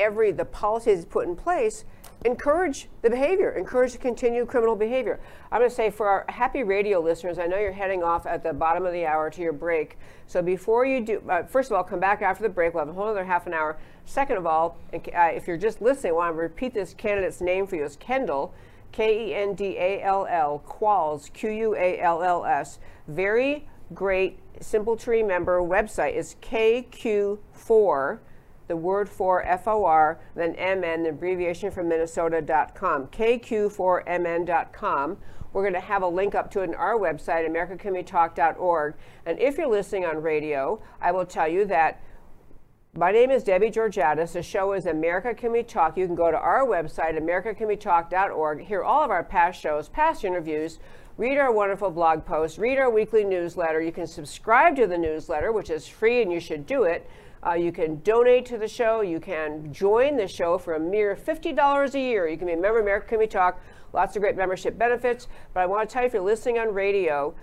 [0.00, 1.84] every the policies put in place
[2.24, 5.18] encourage the behavior, encourage the continued criminal behavior.
[5.50, 8.42] I'm going to say for our happy radio listeners, I know you're heading off at
[8.42, 9.96] the bottom of the hour to your break.
[10.26, 12.74] So before you do, uh, first of all, come back after the break.
[12.74, 13.78] We'll have a whole other half an hour.
[14.04, 17.40] Second of all, and, uh, if you're just listening, I want to repeat this candidate's
[17.40, 17.84] name for you.
[17.84, 18.52] It's Kendall.
[18.92, 22.80] K E N D A L L, Qualls, Q U A L L S.
[23.06, 28.18] Very great, simple to remember website is KQ4,
[28.70, 33.08] the word for F O R, then MN, the abbreviation from Minnesota.com.
[33.08, 35.18] KQ4MN.com.
[35.52, 38.94] We're going to have a link up to it on our website, AmericaCanWeTalk.org.
[39.26, 42.00] And if you're listening on radio, I will tell you that
[42.94, 44.34] my name is Debbie Georgatos.
[44.34, 45.96] The show is America Can We Talk.
[45.96, 50.78] You can go to our website, americacanwetalk.org, hear all of our past shows, past interviews,
[51.16, 53.82] read our wonderful blog posts, read our weekly newsletter.
[53.82, 57.10] You can subscribe to the newsletter, which is free and you should do it.
[57.46, 59.00] Uh, you can donate to the show.
[59.00, 62.28] You can join the show for a mere $50 a year.
[62.28, 63.60] You can be a member of America Can We Talk.
[63.92, 65.26] Lots of great membership benefits.
[65.54, 67.34] But I want to tell you, if you're listening on radio,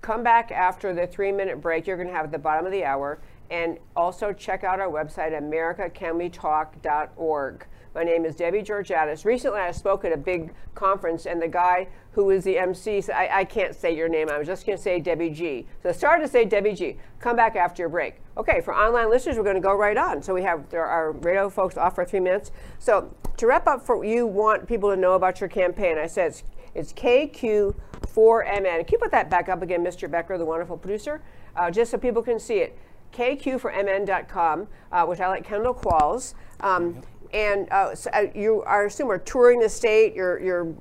[0.00, 2.72] come back after the three minute break you're going to have at the bottom of
[2.72, 3.18] the hour
[3.50, 9.24] and also check out our website americacanwetalk.org My name is Debbie Georgatos.
[9.24, 13.16] Recently, I spoke at a big conference, and the guy who was the MC said,
[13.16, 14.28] I, I can't say your name.
[14.28, 15.66] I was just going to say Debbie G.
[15.82, 16.98] So I started to say Debbie G.
[17.18, 18.20] Come back after your break.
[18.38, 20.22] Okay, for online listeners, we're going to go right on.
[20.22, 22.52] So we have there radio folks off for three minutes.
[22.78, 25.98] So to wrap up, for you want people to know about your campaign.
[25.98, 28.62] I said it's, it's KQ4MN.
[28.62, 30.08] Can you put that back up again, Mr.
[30.08, 31.20] Becker, the wonderful producer,
[31.56, 32.78] uh, just so people can see it.
[33.12, 36.34] KQ4MN.com, uh, which I like Kendall Qualls.
[36.60, 40.14] Um, and uh, so, uh, you are, I assume, are touring the state.
[40.14, 40.74] You're, you're,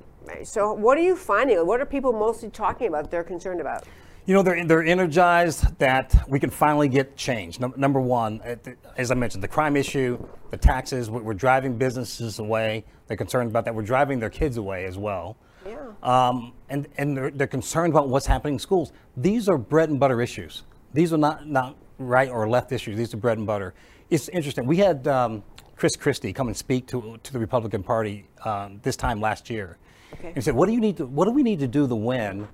[0.44, 1.66] so what are you finding?
[1.66, 3.10] What are people mostly talking about?
[3.10, 3.86] They're concerned about.
[4.28, 7.62] You know, they're, they're energized that we can finally get change.
[7.62, 8.58] No, number one, uh,
[8.98, 12.84] as I mentioned, the crime issue, the taxes, we're driving businesses away.
[13.08, 13.74] They're concerned about that.
[13.74, 15.38] We're driving their kids away as well.
[15.66, 15.92] Yeah.
[16.04, 18.92] Um, and and they're, they're concerned about what's happening in schools.
[19.16, 20.64] These are bread and butter issues.
[20.94, 22.98] These are not, not right or left issues.
[22.98, 23.74] These are bread and butter.
[24.10, 24.66] It's interesting.
[24.66, 25.42] We had um,
[25.78, 29.78] Chris Christie come and speak to, to the Republican Party um, this time last year.
[30.16, 30.28] Okay.
[30.28, 31.96] And he said, what do, you need to, what do we need to do to
[31.96, 32.50] win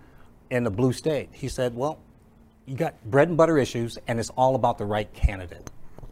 [0.53, 1.29] in the blue state?
[1.31, 1.97] He said, well,
[2.67, 5.71] you got bread and butter issues, and it's all about the right candidate.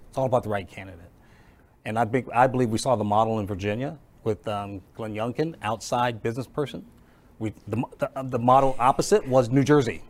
[0.10, 1.00] It's all about the right candidate.
[1.86, 5.56] And I, be, I believe we saw the model in Virginia with um, Glenn Youngkin,
[5.62, 6.84] outside business person.
[7.38, 10.02] We, the, the, the model opposite was New Jersey.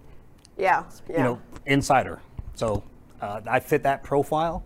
[0.57, 1.17] Yeah, yeah.
[1.17, 2.21] You know, insider.
[2.55, 2.83] So
[3.21, 4.63] uh, I fit that profile.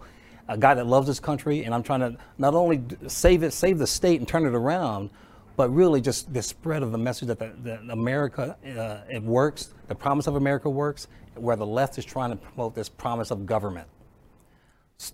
[0.48, 3.80] A guy that loves his country, and I'm trying to not only save it, save
[3.80, 5.10] the state, and turn it around,
[5.56, 9.74] but really just the spread of the message that, the, that America uh, it works,
[9.88, 13.46] the promise of America works, where the left is trying to promote this promise of
[13.46, 13.88] government.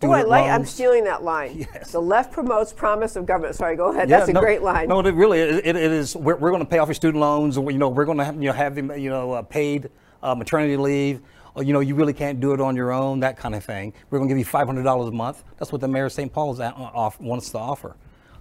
[0.03, 0.47] Oh, I like.
[0.47, 1.65] I'm stealing that line.
[1.73, 1.91] Yes.
[1.91, 3.55] The left promotes promise of government.
[3.55, 4.09] Sorry, go ahead.
[4.09, 4.87] Yeah, That's a no, great line.
[4.87, 6.15] No, it really it, it is.
[6.15, 7.57] We're, we're going to pay off your student loans.
[7.57, 9.89] You know, we're going to have you know have them you know uh, paid
[10.21, 11.21] uh, maternity leave
[11.55, 13.93] oh, you know, you really can't do it on your own, that kind of thing.
[14.09, 15.43] We're going to give you $500 a month.
[15.57, 16.31] That's what the mayor of St.
[16.31, 17.95] Paul at, uh, off, wants to offer.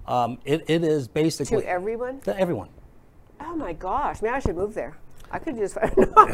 [0.07, 2.21] Um, it, it is basically to everyone.
[2.23, 2.69] To everyone.
[3.41, 4.23] Oh my gosh!
[4.23, 4.97] Maybe I should move there.
[5.31, 5.77] I could just.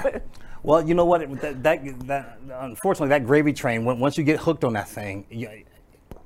[0.62, 1.20] well, you know what?
[1.40, 3.85] That, that, that, unfortunately, that gravy train.
[3.85, 5.64] Once you get hooked on that thing, you,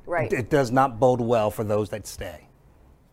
[0.07, 2.46] right, it does not bode well for those that stay.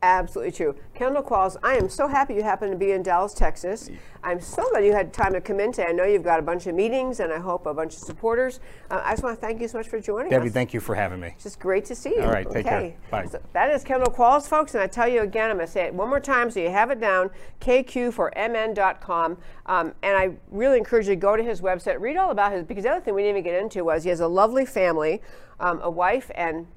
[0.04, 0.76] Absolutely true.
[0.94, 3.90] Kendall Qualls, I am so happy you happen to be in Dallas, Texas.
[4.24, 5.88] I'm so glad you had time to come in today.
[5.90, 8.60] I know you've got a bunch of meetings and I hope a bunch of supporters.
[8.92, 10.54] Uh, I just want to thank you so much for joining Debbie, us.
[10.54, 11.30] thank you for having me.
[11.30, 12.22] It's just great to see you.
[12.22, 12.96] All right, take okay.
[13.10, 13.24] care.
[13.24, 13.26] Bye.
[13.26, 15.86] So that is Kendall Qualls, folks, and I tell you again, I'm going to say
[15.86, 17.32] it one more time so you have it down,
[17.62, 19.38] kq4mn.com.
[19.66, 22.64] Um, and I really encourage you to go to his website, read all about his,
[22.64, 25.24] because the other thing we didn't even get into was he has a lovely family,
[25.60, 26.68] um, a wife and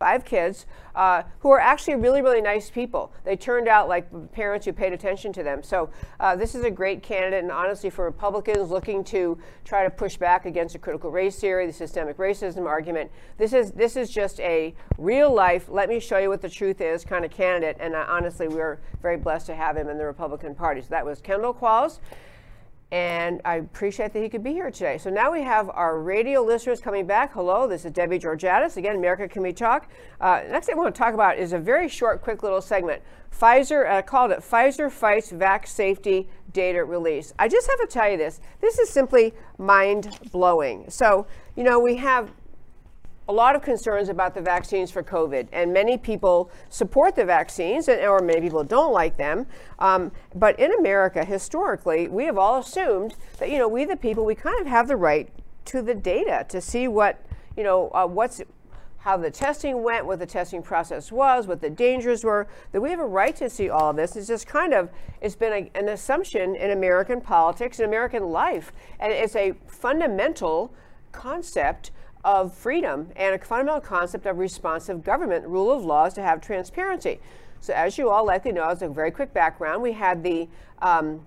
[0.00, 3.12] five kids, uh, who are actually really, really nice people.
[3.24, 5.60] They turned out like parents who paid attention to them.
[5.60, 9.90] So uh, this is a great candidate, and honestly, for Republicans looking to try to
[9.90, 14.08] push back against the critical race theory, the systemic racism argument, this is this is
[14.08, 15.68] just a real life.
[15.68, 17.76] Let me show you what the truth is kind of candidate.
[17.80, 20.80] And uh, honestly, we're very blessed to have him in the Republican Party.
[20.80, 21.98] So that was Kendall Qualls
[22.90, 24.96] and I appreciate that he could be here today.
[24.96, 27.32] So now we have our radio listeners coming back.
[27.32, 28.78] Hello, this is Debbie Georgatos.
[28.78, 29.90] Again, America Can We Talk?
[30.20, 33.02] Uh, next thing I want to talk about is a very short, quick little segment.
[33.30, 37.34] Pfizer, I uh, called it Pfizer Fights Vax Safety Data Release.
[37.38, 38.40] I just have to tell you this.
[38.60, 40.86] This is simply mind blowing.
[40.88, 42.30] So, you know, we have
[43.28, 47.86] a lot of concerns about the vaccines for COVID, and many people support the vaccines,
[47.88, 49.46] and, or many people don't like them.
[49.78, 54.24] Um, but in America, historically, we have all assumed that you know we the people
[54.24, 55.28] we kind of have the right
[55.66, 57.22] to the data to see what
[57.56, 58.40] you know uh, what's
[58.98, 62.90] how the testing went, what the testing process was, what the dangers were, that we
[62.90, 64.16] have a right to see all of this.
[64.16, 68.72] It's just kind of, it's been a, an assumption in American politics and American life.
[68.98, 70.74] And it's a fundamental
[71.12, 71.92] concept
[72.28, 76.42] of freedom and a fundamental concept of responsive government, rule of law is to have
[76.42, 77.18] transparency.
[77.60, 80.46] So as you all likely know, as a very quick background, we had the
[80.82, 81.26] um,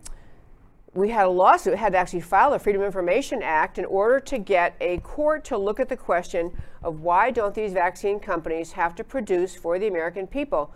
[0.94, 4.20] we had a lawsuit, had to actually file the Freedom of Information Act in order
[4.20, 6.52] to get a court to look at the question
[6.84, 10.72] of why don't these vaccine companies have to produce for the American people?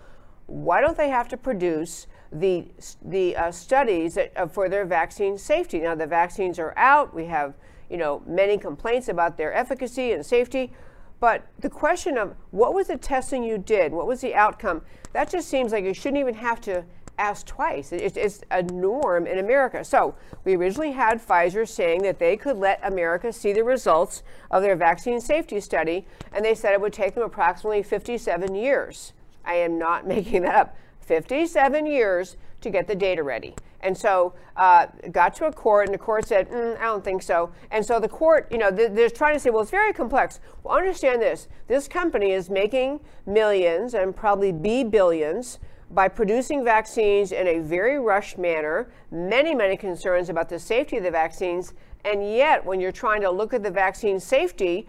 [0.47, 2.65] Why don't they have to produce the,
[3.03, 5.79] the uh, studies that, uh, for their vaccine safety?
[5.79, 7.13] Now, the vaccines are out.
[7.13, 7.53] We have
[7.89, 10.71] you know, many complaints about their efficacy and safety.
[11.19, 14.81] But the question of what was the testing you did, what was the outcome,
[15.13, 16.83] that just seems like you shouldn't even have to
[17.17, 17.91] ask twice.
[17.91, 19.83] It's, it's a norm in America.
[19.83, 24.61] So we originally had Pfizer saying that they could let America see the results of
[24.61, 29.13] their vaccine safety study, and they said it would take them approximately 57 years.
[29.45, 30.77] I am not making that up.
[31.01, 32.35] 57 years
[32.65, 33.53] to get the data ready.
[33.81, 37.21] And so uh, got to a court, and the court said, mm, I don't think
[37.21, 37.51] so.
[37.69, 40.39] And so the court, you know, th- they're trying to say, well, it's very complex.
[40.63, 45.59] Well, understand this this company is making millions and probably be billions
[45.91, 51.03] by producing vaccines in a very rushed manner, many, many concerns about the safety of
[51.03, 51.73] the vaccines.
[52.03, 54.87] And yet, when you're trying to look at the vaccine safety,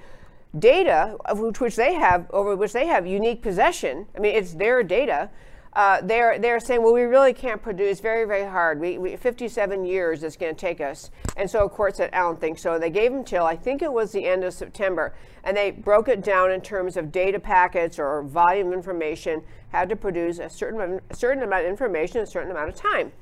[0.59, 4.07] data of which they have over which they have unique possession.
[4.17, 5.29] I mean, it's their data.
[5.77, 8.01] Uh, they're they're saying, well, we really can't produce.
[8.01, 8.81] Very very hard.
[8.81, 11.11] We, we 57 years it's going to take us.
[11.37, 12.79] And so a court said, I don't think so.
[12.79, 15.15] They gave them till I think it was the end of September,
[15.45, 19.43] and they broke it down in terms of data packets or volume information.
[19.69, 22.75] Had to produce a certain a certain amount of information in a certain amount of
[22.75, 23.13] time.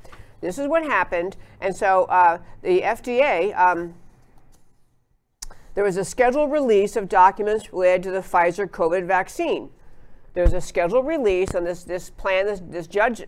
[0.41, 3.59] This is what happened, and so uh, the FDA.
[3.59, 3.95] Um,
[5.75, 9.71] there was a scheduled release of documents related to the Pfizer COVID vaccine.
[10.35, 12.47] There's a scheduled release on this, this plan.
[12.47, 13.25] This, this judge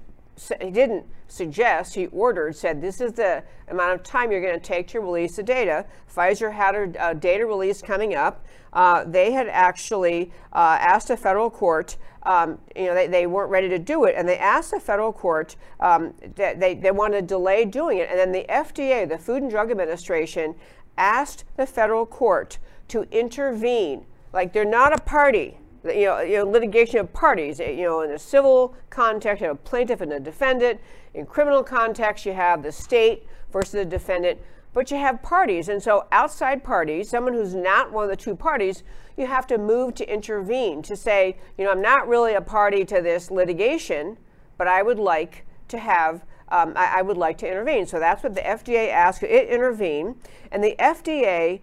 [0.61, 4.61] he didn't suggest, he ordered, said this is the amount of time you're going to
[4.61, 5.87] take to release the data.
[6.15, 8.45] Pfizer had a data release coming up.
[8.73, 13.51] Uh, they had actually uh, asked a federal court, um, you know, they, they weren't
[13.51, 17.23] ready to do it, and they asked the federal court um, that they, they wanted
[17.23, 18.11] to delay doing it.
[18.11, 20.55] And then the FDA, the Food and Drug Administration,
[20.99, 24.05] asked the federal court to intervene.
[24.33, 25.59] Like they're not a party.
[25.85, 27.59] You know, you know, litigation of parties.
[27.59, 30.81] You know, in a civil context, you have a plaintiff and a defendant.
[31.15, 34.41] In criminal context, you have the state versus the defendant.
[34.73, 38.37] But you have parties, and so outside parties, someone who's not one of the two
[38.37, 38.83] parties,
[39.17, 42.85] you have to move to intervene to say, you know, I'm not really a party
[42.85, 44.19] to this litigation,
[44.59, 47.87] but I would like to have um, I, I, would like to intervene.
[47.87, 49.23] So that's what the FDA asked.
[49.23, 50.17] It intervened,
[50.53, 51.61] and the FDA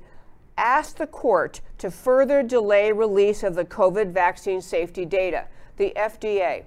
[0.57, 5.47] asked the court to further delay release of the COVID vaccine safety data.
[5.75, 6.63] The FDA.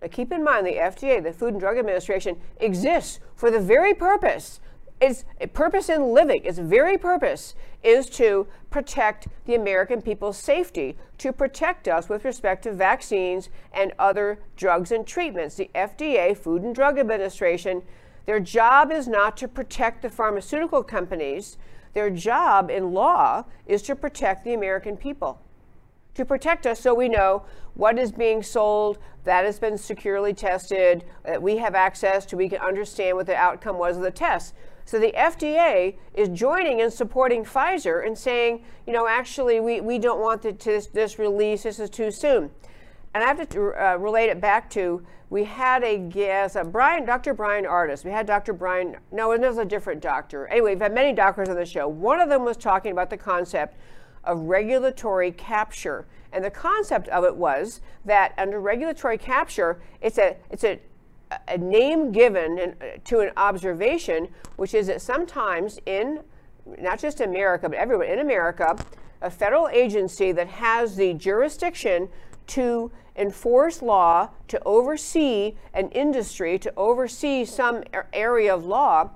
[0.00, 3.92] Now keep in mind, the FDA, the Food and Drug Administration, exists for the very
[3.92, 4.60] purpose
[5.00, 5.24] its
[5.54, 11.88] purpose in living, its very purpose is to protect the American people's safety, to protect
[11.88, 15.56] us with respect to vaccines and other drugs and treatments.
[15.56, 17.82] The FDA, Food and Drug Administration,
[18.26, 21.56] their job is not to protect the pharmaceutical companies.
[21.94, 25.40] Their job in law is to protect the American people.
[26.14, 27.44] To protect us so we know
[27.74, 32.48] what is being sold, that has been securely tested, that we have access to, we
[32.48, 34.54] can understand what the outcome was of the test.
[34.84, 39.98] So the FDA is joining and supporting Pfizer and saying, you know, actually, we, we
[39.98, 42.50] don't want the, this, this release, this is too soon.
[43.14, 47.04] And I have to uh, relate it back to we had a guest, uh, Brian,
[47.04, 47.34] Dr.
[47.34, 48.04] Brian Ardis.
[48.04, 48.52] We had Dr.
[48.52, 50.46] Brian, no, it was a different doctor.
[50.48, 51.86] Anyway, we've had many doctors on the show.
[51.86, 53.76] One of them was talking about the concept
[54.24, 56.06] of regulatory capture.
[56.32, 60.80] And the concept of it was that under regulatory capture, it's a, it's a
[61.48, 66.20] a name given in, to an observation, which is that sometimes in
[66.78, 68.76] not just America, but everywhere in America,
[69.22, 72.08] a federal agency that has the jurisdiction
[72.50, 77.82] to enforce law, to oversee an industry, to oversee some
[78.12, 79.10] area of law,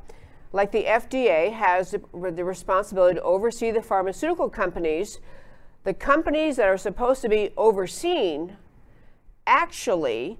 [0.53, 5.19] like the FDA has the, responsibility to oversee the pharmaceutical companies,
[5.83, 8.57] the companies that are supposed to be overseen
[9.47, 10.39] actually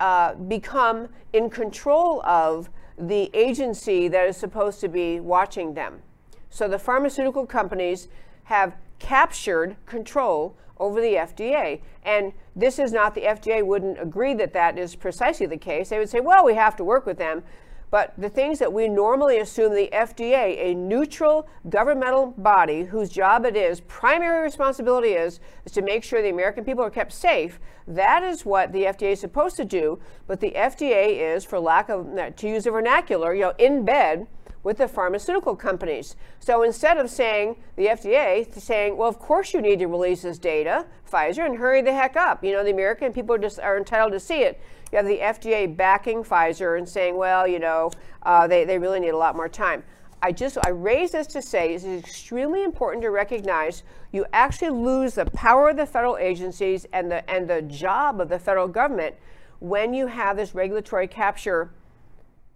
[0.00, 2.68] uh, become in control of
[2.98, 6.02] the agency that is supposed to be watching them.
[6.50, 8.08] So the pharmaceutical companies
[8.44, 11.80] have captured control over the FDA.
[12.04, 15.88] And this is not the FDA wouldn't agree that that is precisely the case.
[15.88, 17.42] They would say, well, we have to work with them.
[17.90, 23.46] But the things that we normally assume the FDA, a neutral governmental body whose job
[23.46, 27.58] it is, primary responsibility is, is to make sure the American people are kept safe,
[27.86, 29.98] that is what the FDA is supposed to do.
[30.26, 32.06] But the FDA is, for lack of,
[32.36, 34.26] to use a vernacular, you know, in bed
[34.68, 36.14] with the pharmaceutical companies.
[36.40, 40.38] So instead of saying the FDA saying, well, of course you need to release this
[40.38, 42.44] data, Pfizer, and hurry the heck up.
[42.44, 44.60] You know, the American people just are entitled to see it.
[44.92, 47.90] You have the FDA backing Pfizer and saying, well, you know,
[48.24, 49.82] uh, they, they really need a lot more time.
[50.20, 54.68] I just I raise this to say it is extremely important to recognize you actually
[54.68, 58.68] lose the power of the federal agencies and the and the job of the federal
[58.68, 59.14] government
[59.60, 61.70] when you have this regulatory capture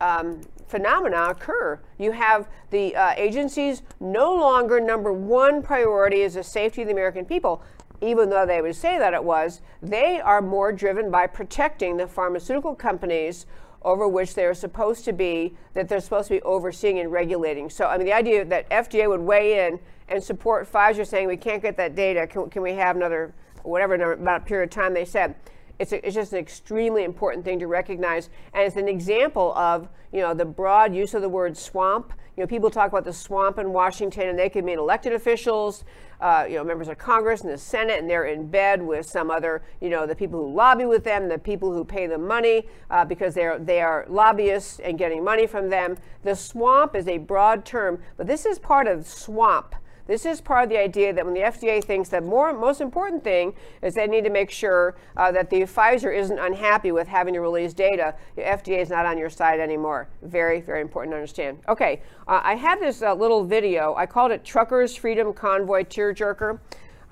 [0.03, 1.79] um, phenomena occur.
[1.99, 6.93] You have the uh, agencies no longer number one priority is the safety of the
[6.93, 7.63] American people
[8.03, 12.07] even though they would say that it was, they are more driven by protecting the
[12.07, 13.47] pharmaceutical companies
[13.83, 17.71] over which they're supposed to be, that they're supposed to be overseeing and regulating.
[17.71, 19.79] So, I mean, the idea that FDA would weigh in
[20.09, 23.33] and support Pfizer saying we can't get that data, can, can we have another,
[23.63, 25.35] whatever amount of period of time they said,
[25.83, 28.31] it's, a, it's just an extremely important thing to recognize.
[28.55, 32.13] And it's an example of, you know, the broad use of the word swamp.
[32.37, 35.85] You know, people talk about the swamp in Washington, and they could mean elected officials,
[36.21, 39.29] uh, you know, members of Congress and the Senate, and they're in bed with some
[39.29, 42.69] other, you know, the people who lobby with them, the people who pay them money
[42.89, 45.99] uh, because they're they are lobbyists and getting money from them.
[46.23, 49.75] The swamp is a broad term, but this is part of swamp.
[50.07, 53.23] This is part of the idea that when the FDA thinks that more most important
[53.23, 57.35] thing is they need to make sure uh, that the Pfizer isn't unhappy with having
[57.35, 60.09] to release data, the FDA is not on your side anymore.
[60.23, 61.59] Very, very important to understand.
[61.69, 63.95] Okay, uh, I have this uh, little video.
[63.97, 66.59] I called it Truckers Freedom Convoy Tearjerker.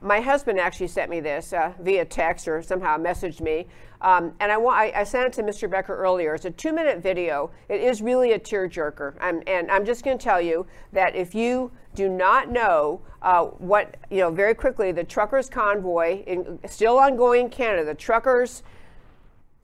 [0.02, 3.66] My husband actually sent me this uh, via text or somehow messaged me.
[4.02, 5.70] Um, and I, I, I, sent it to Mr.
[5.70, 6.34] Becker earlier.
[6.34, 7.50] It's a two minute video.
[7.68, 9.14] It is really a tearjerker.
[9.20, 13.44] I'm, and I'm just going to tell you that if you do not know uh,
[13.44, 18.62] what, you know, very quickly, the truckers' convoy, in, still ongoing in Canada, the truckers,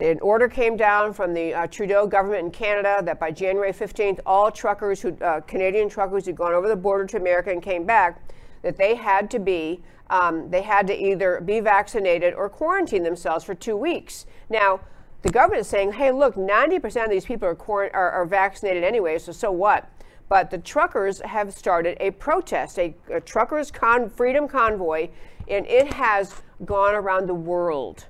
[0.00, 4.20] an order came down from the uh, Trudeau government in Canada that by January 15th,
[4.26, 7.84] all truckers, who, uh, Canadian truckers who'd gone over the border to America and came
[7.84, 8.20] back,
[8.60, 13.44] that they had to be um, they had to either be vaccinated or quarantine themselves
[13.44, 14.26] for two weeks.
[14.48, 14.80] Now,
[15.22, 19.18] the government is saying, hey, look, 90% of these people are, are, are vaccinated anyway,
[19.18, 19.90] so so what?
[20.28, 25.08] But the truckers have started a protest, a, a truckers' con- freedom convoy,
[25.48, 28.06] and it has gone around the world.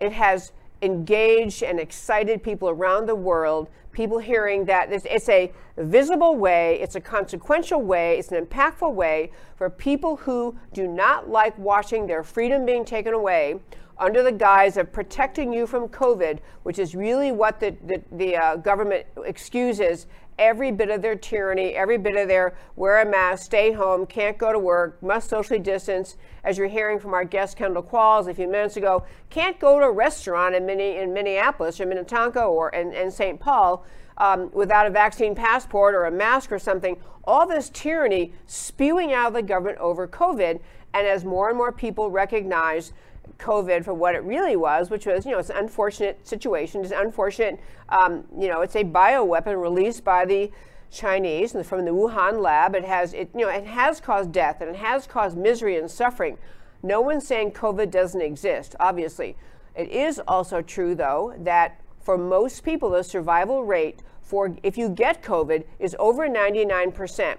[0.00, 6.36] It has engaged and excited people around the world people hearing that it's a visible
[6.36, 11.56] way, it's a consequential way, it's an impactful way for people who do not like
[11.56, 13.58] watching their freedom being taken away
[13.96, 18.36] under the guise of protecting you from COVID, which is really what the, the, the
[18.36, 20.06] uh, government excuses
[20.38, 24.38] every bit of their tyranny, every bit of their wear a mask, stay home, can't
[24.38, 28.34] go to work, must socially distance, as you're hearing from our guest Kendall Qualls a
[28.34, 32.70] few minutes ago, can't go to a restaurant in, Minne- in Minneapolis or Minnetonka or
[32.70, 33.40] in, in St.
[33.40, 33.84] Paul
[34.18, 36.96] um, without a vaccine passport or a mask or something.
[37.24, 40.60] All this tyranny spewing out of the government over COVID.
[40.94, 42.92] And as more and more people recognize
[43.38, 46.82] COVID for what it really was, which was, you know, it's an unfortunate situation.
[46.82, 50.50] It's an unfortunate, um, you know, it's a bioweapon released by the
[50.90, 52.74] Chinese from the Wuhan lab.
[52.74, 55.90] It has, it, you know, it has caused death and it has caused misery and
[55.90, 56.38] suffering.
[56.82, 59.36] No one's saying COVID doesn't exist, obviously.
[59.74, 64.88] It is also true, though, that for most people, the survival rate for if you
[64.88, 67.36] get COVID is over 99%.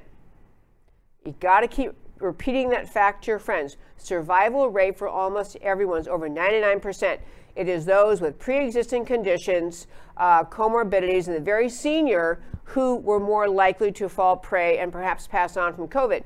[1.26, 3.78] You got to keep repeating that fact to your friends.
[3.98, 7.20] Survival rate for almost everyone is over 99%.
[7.56, 9.88] It is those with pre existing conditions,
[10.18, 15.28] uh, comorbidities, and the very senior who were more likely to fall prey and perhaps
[15.28, 16.24] pass on from COVID.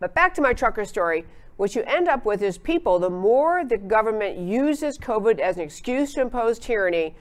[0.00, 1.24] But back to my trucker story.
[1.56, 5.62] What you end up with is people, the more the government uses COVID as an
[5.62, 7.14] excuse to impose tyranny,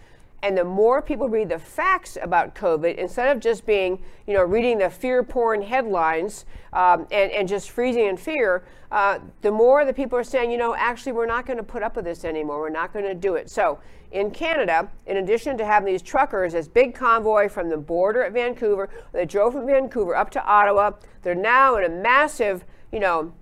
[0.44, 4.44] and the more people read the facts about COVID, instead of just being, you know,
[4.44, 9.86] reading the fear porn headlines um, and, and just freezing in fear, uh, the more
[9.86, 12.26] the people are saying, you know, actually, we're not going to put up with this
[12.26, 12.60] anymore.
[12.60, 13.50] We're not going to do it.
[13.50, 13.80] So
[14.12, 18.34] in Canada, in addition to having these truckers, this big convoy from the border at
[18.34, 20.92] Vancouver, they drove from Vancouver up to Ottawa.
[21.22, 23.34] They're now in a massive, you know,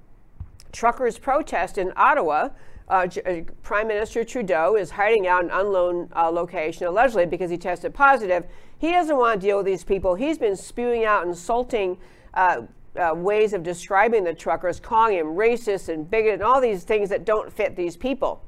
[0.72, 2.50] truckers protest in Ottawa
[2.90, 7.52] uh, uh, Prime Minister Trudeau is hiding out in an unknown uh, location, allegedly because
[7.52, 8.46] he tested positive.
[8.80, 10.16] He doesn't want to deal with these people.
[10.16, 11.98] He's been spewing out insulting
[12.34, 12.62] uh,
[13.00, 17.10] uh, ways of describing the truckers, calling him racist and bigot and all these things
[17.10, 18.44] that don't fit these people.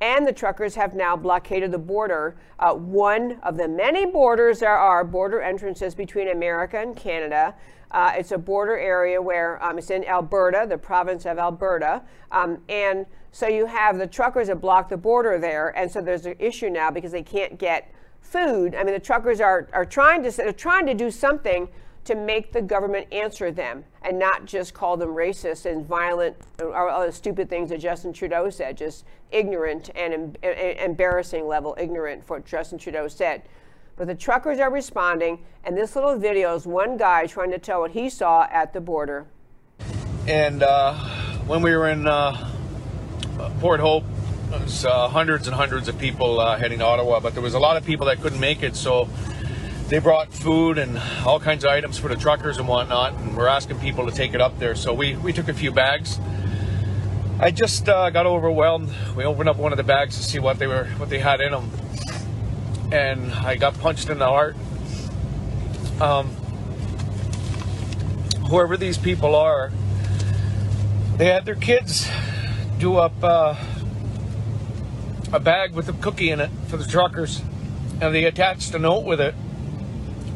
[0.00, 2.36] And the truckers have now blockaded the border.
[2.58, 7.54] Uh, one of the many borders there are border entrances between America and Canada.
[7.90, 12.02] Uh, it's a border area where um, it's in Alberta, the province of Alberta.
[12.32, 15.76] Um, and so you have the truckers that block the border there.
[15.76, 18.74] And so there's an issue now because they can't get food.
[18.74, 21.68] I mean, the truckers are, are trying to they're trying to do something
[22.06, 26.88] to make the government answer them and not just call them racist and violent or
[26.88, 32.38] other stupid things that Justin Trudeau said, just ignorant and em- embarrassing level ignorant for
[32.40, 33.42] Justin Trudeau said.
[33.96, 37.80] But the truckers are responding, and this little video is one guy trying to tell
[37.80, 39.24] what he saw at the border.
[40.28, 40.92] And uh,
[41.46, 42.50] when we were in uh,
[43.58, 44.04] Port Hope,
[44.50, 47.54] there was uh, hundreds and hundreds of people uh, heading to Ottawa, but there was
[47.54, 49.08] a lot of people that couldn't make it, so
[49.88, 53.48] they brought food and all kinds of items for the truckers and whatnot, and we're
[53.48, 54.74] asking people to take it up there.
[54.74, 56.20] So we, we took a few bags.
[57.40, 58.90] I just uh, got overwhelmed.
[59.16, 61.40] We opened up one of the bags to see what they were what they had
[61.40, 61.70] in them,
[62.92, 64.56] and I got punched in the heart.
[66.00, 66.28] Um,
[68.48, 69.72] whoever these people are,
[71.16, 72.08] they had their kids
[72.78, 73.56] do up uh,
[75.32, 77.42] a bag with a cookie in it for the truckers,
[78.00, 79.34] and they attached a note with it.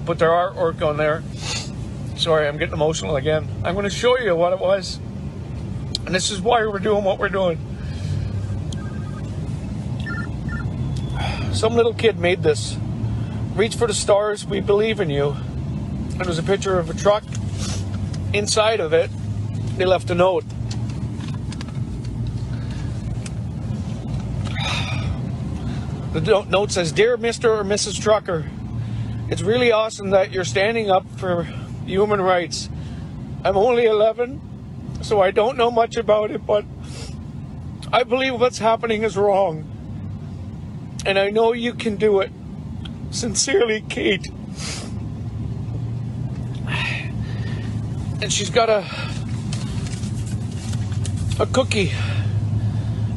[0.07, 1.23] Put their artwork on there.
[2.17, 3.49] Sorry, I'm getting emotional again.
[3.65, 4.99] I'm going to show you what it was,
[6.07, 7.70] and this is why we're doing what we're doing.
[11.53, 12.77] Some little kid made this.
[13.55, 15.37] Reach for the stars, we believe in you.
[16.19, 17.25] It was a picture of a truck.
[18.33, 19.11] Inside of it,
[19.77, 20.45] they left a note.
[26.13, 27.61] The note says, Dear Mr.
[27.61, 28.01] or Mrs.
[28.01, 28.51] Trucker,
[29.29, 31.45] it's really awesome that you're standing up for
[31.87, 32.69] human rights.
[33.45, 34.41] I'm only 11,
[35.03, 36.65] so I don't know much about it, but
[37.93, 39.70] I believe what's happening is wrong.
[41.11, 42.31] And I know you can do it.
[43.11, 44.31] Sincerely, Kate.
[48.23, 48.85] And she's got a
[51.41, 51.91] a cookie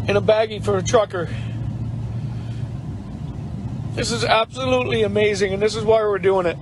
[0.07, 1.29] in a baggie for a trucker.
[3.93, 6.57] This is absolutely amazing, and this is why we're doing it.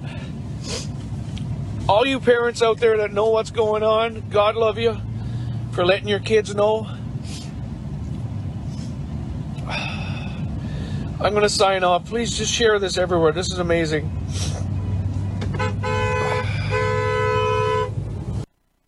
[1.87, 4.97] All you parents out there that know what's going on, God love you
[5.71, 6.89] for letting your kids know.
[11.23, 12.07] I'm going to sign off.
[12.07, 13.31] Please just share this everywhere.
[13.31, 14.09] This is amazing.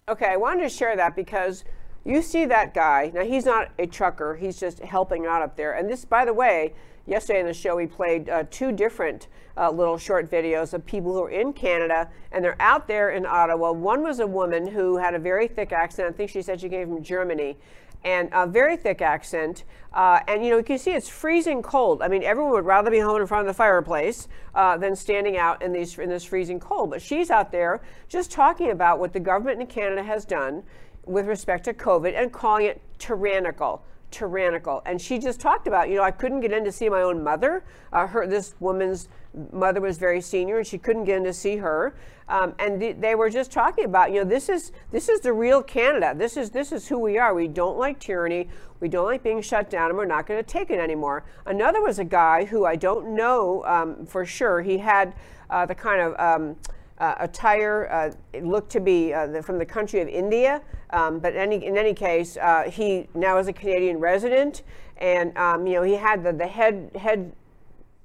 [0.10, 1.64] Okay, I wanted to share that because
[2.04, 3.12] you see that guy.
[3.14, 5.74] Now, he's not a trucker, he's just helping out up there.
[5.74, 6.74] And this, by the way,
[7.06, 11.14] yesterday in the show, we played uh, two different uh, little short videos of people
[11.14, 13.72] who are in Canada and they're out there in Ottawa.
[13.72, 16.10] One was a woman who had a very thick accent.
[16.10, 17.58] I think she said she came from Germany
[18.04, 19.64] and a very thick accent.
[19.94, 22.02] Uh, and you know, you can see it's freezing cold.
[22.02, 25.38] I mean, everyone would rather be home in front of the fireplace uh, than standing
[25.38, 26.90] out in these in this freezing cold.
[26.90, 30.64] But she's out there just talking about what the government in Canada has done
[31.06, 33.84] with respect to COVID and calling it tyrannical
[34.14, 34.82] tyrannical.
[34.86, 37.24] And she just talked about, you know, I couldn't get in to see my own
[37.24, 37.64] mother.
[37.92, 39.10] Uh, her, this woman's
[39.52, 41.96] mother was very senior, and she couldn't get in to see her.
[42.30, 45.34] Um, and th- they were just talking about, you know, this is this is the
[45.34, 46.14] real Canada.
[46.16, 47.34] This is this is who we are.
[47.34, 48.48] We don't like tyranny.
[48.80, 51.26] We don't like being shut down, and we're not going to take it anymore.
[51.46, 54.62] Another was a guy who I don't know um, for sure.
[54.62, 55.16] He had
[55.50, 56.56] uh, the kind of um,
[57.00, 57.90] uh, attire.
[57.92, 60.62] Uh, looked to be uh, the, from the country of India,
[60.94, 64.62] um, but any, in any case, uh, he now is a Canadian resident,
[64.98, 67.34] and um, you know he had the, the head head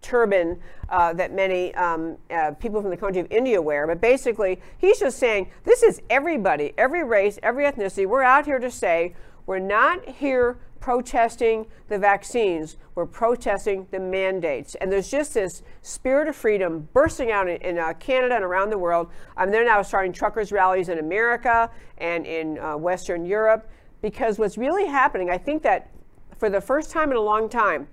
[0.01, 0.59] turban
[0.89, 3.87] uh, that many um, uh, people from the country of India wear.
[3.87, 8.07] But basically, he's just saying this is everybody, every race, every ethnicity.
[8.07, 9.15] We're out here to say
[9.45, 14.75] we're not here protesting the vaccines, we're protesting the mandates.
[14.77, 18.71] And there's just this spirit of freedom bursting out in, in uh, Canada and around
[18.71, 19.11] the world.
[19.37, 23.71] Um, they're now starting truckers' rallies in America and in uh, Western Europe
[24.03, 25.91] because what's really happening, I think that
[26.39, 27.89] for the first time in a long time,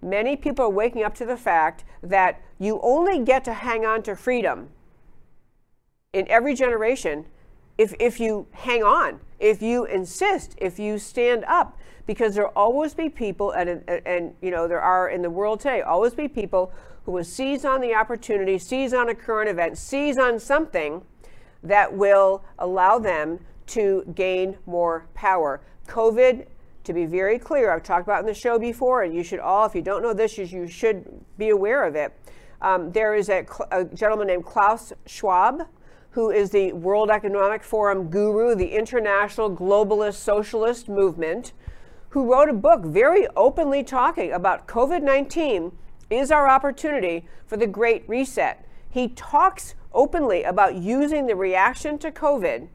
[0.00, 4.02] many people are waking up to the fact that you only get to hang on
[4.04, 4.68] to freedom
[6.12, 7.26] in every generation
[7.80, 11.78] if, if you hang on, if you insist, if you stand up
[12.10, 15.60] because there will always be people, and, and you know there are in the world
[15.60, 16.72] today, always be people
[17.04, 21.02] who will seize on the opportunity, seize on a current event, seize on something
[21.62, 25.60] that will allow them to gain more power.
[25.86, 26.46] COVID,
[26.82, 29.64] to be very clear, I've talked about in the show before, and you should all,
[29.64, 32.12] if you don't know this, you, should be aware of it.
[32.60, 35.62] Um, there is a, a gentleman named Klaus Schwab
[36.10, 41.52] who is the World Economic Forum guru, the international globalist socialist movement,
[42.10, 45.72] who wrote a book very openly talking about COVID 19
[46.10, 48.66] is our opportunity for the Great Reset.
[48.88, 52.68] He talks openly about using the reaction to COVID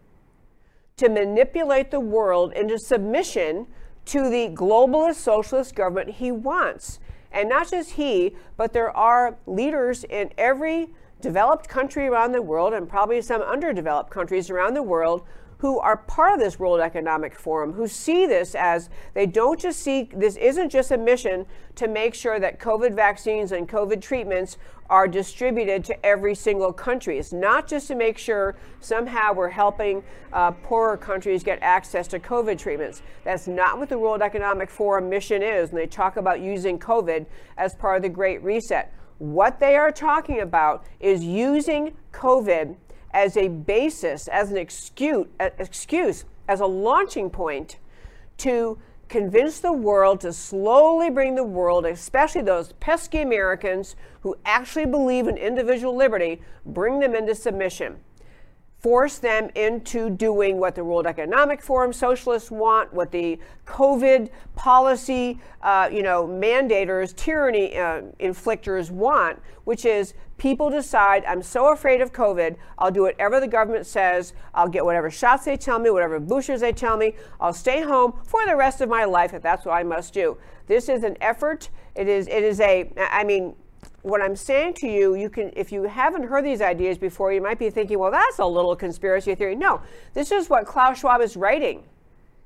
[0.97, 3.67] to manipulate the world into submission
[4.05, 6.99] to the globalist socialist government he wants.
[7.31, 12.73] And not just he, but there are leaders in every developed country around the world
[12.73, 15.23] and probably some underdeveloped countries around the world
[15.59, 19.79] who are part of this World Economic Forum, who see this as they don't just
[19.79, 21.45] see this isn't just a mission
[21.75, 24.57] to make sure that COVID vaccines and COVID treatments
[24.89, 27.17] are distributed to every single country.
[27.17, 32.19] It's not just to make sure somehow we're helping uh, poorer countries get access to
[32.19, 33.01] COVID treatments.
[33.23, 35.69] That's not what the World Economic Forum mission is.
[35.69, 37.25] And they talk about using COVID
[37.57, 38.93] as part of the Great Reset.
[39.17, 42.75] What they are talking about is using COVID
[43.15, 47.77] as a basis, as an excuse, excuse, as a launching point
[48.37, 54.85] to convince the world to slowly bring the world, especially those pesky Americans who actually
[54.85, 57.95] believe in individual liberty, bring them into submission.
[58.85, 65.39] force them into doing what the World Economic Forum socialists want, what the COVID policy,
[65.63, 72.01] uh, you know, mandators, tyranny uh, inflictors want, which is people decide, I'm so afraid
[72.01, 75.89] of COVID, I'll do whatever the government says, I'll get whatever shots they tell me,
[75.89, 79.41] whatever boosters they tell me, I'll stay home for the rest of my life if
[79.41, 80.37] that's what I must do.
[80.67, 81.69] This is an effort.
[81.95, 83.55] It is, it is a, I mean,
[84.01, 87.41] what I'm saying to you, you can, if you haven't heard these ideas before, you
[87.41, 89.55] might be thinking, well, that's a little conspiracy theory.
[89.55, 89.81] No,
[90.13, 91.83] this is what Klaus Schwab is writing.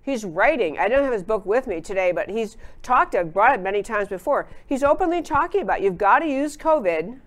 [0.02, 0.80] He's writing.
[0.80, 3.84] I don't have his book with me today, but he's talked, I've brought it many
[3.84, 4.48] times before.
[4.66, 7.20] He's openly talking about you've got to use COVID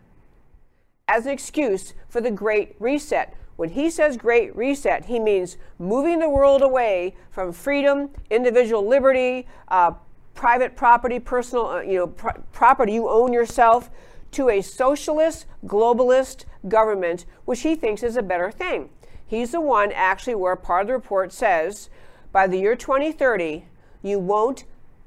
[1.12, 3.36] as an excuse for the Great Reset.
[3.56, 9.46] When he says Great Reset, he means moving the world away from freedom, individual liberty,
[9.68, 9.92] uh,
[10.32, 13.90] private property, personal, uh, you know, pr- property you own yourself,
[14.30, 18.88] to a socialist, globalist government, which he thinks is a better thing.
[19.26, 21.90] He's the one actually where part of the report says
[22.32, 23.66] by the year 2030,
[24.02, 24.64] you won't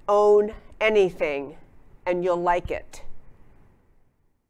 [0.08, 1.58] own anything
[2.06, 3.02] and you'll like it.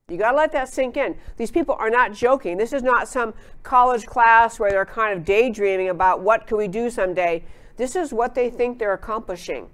[0.07, 1.15] You got to let that sink in.
[1.35, 2.57] These people are not joking.
[2.57, 3.33] This is not some
[3.63, 7.43] college class where they're kind of daydreaming about what can we do someday.
[7.77, 9.67] This is what they think they're accomplishing.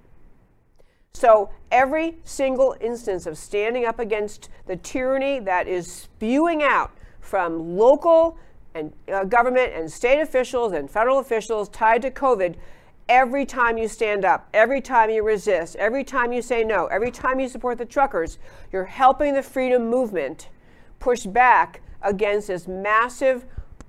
[1.12, 7.76] So every single instance of standing up against the tyranny that is spewing out from
[7.76, 8.38] local
[8.74, 12.54] and uh, government and state officials and federal officials tied to COVID,
[13.12, 17.10] every time you stand up, every time you resist, every time you say no, every
[17.10, 18.38] time you support the truckers,
[18.72, 20.48] you're helping the freedom movement
[20.98, 23.44] push back against this massive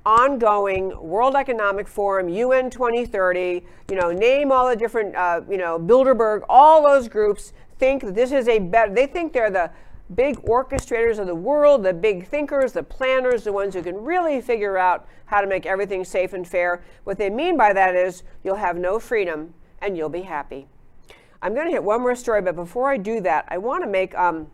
[0.06, 5.80] ongoing World Economic Forum, UN 2030, you know, name all the different, uh, you know,
[5.80, 9.72] Bilderberg, all those groups think that this is a better, they think they're the
[10.16, 14.42] big orchestrators of the world, the big thinkers, the planners, the ones who can really
[14.42, 16.84] figure out how to make everything safe and fair.
[17.04, 20.68] What they mean by that is you'll have no freedom and you'll be happy.
[21.42, 23.90] I'm going to hit one more story, but before I do that, I want to
[23.90, 24.48] make um,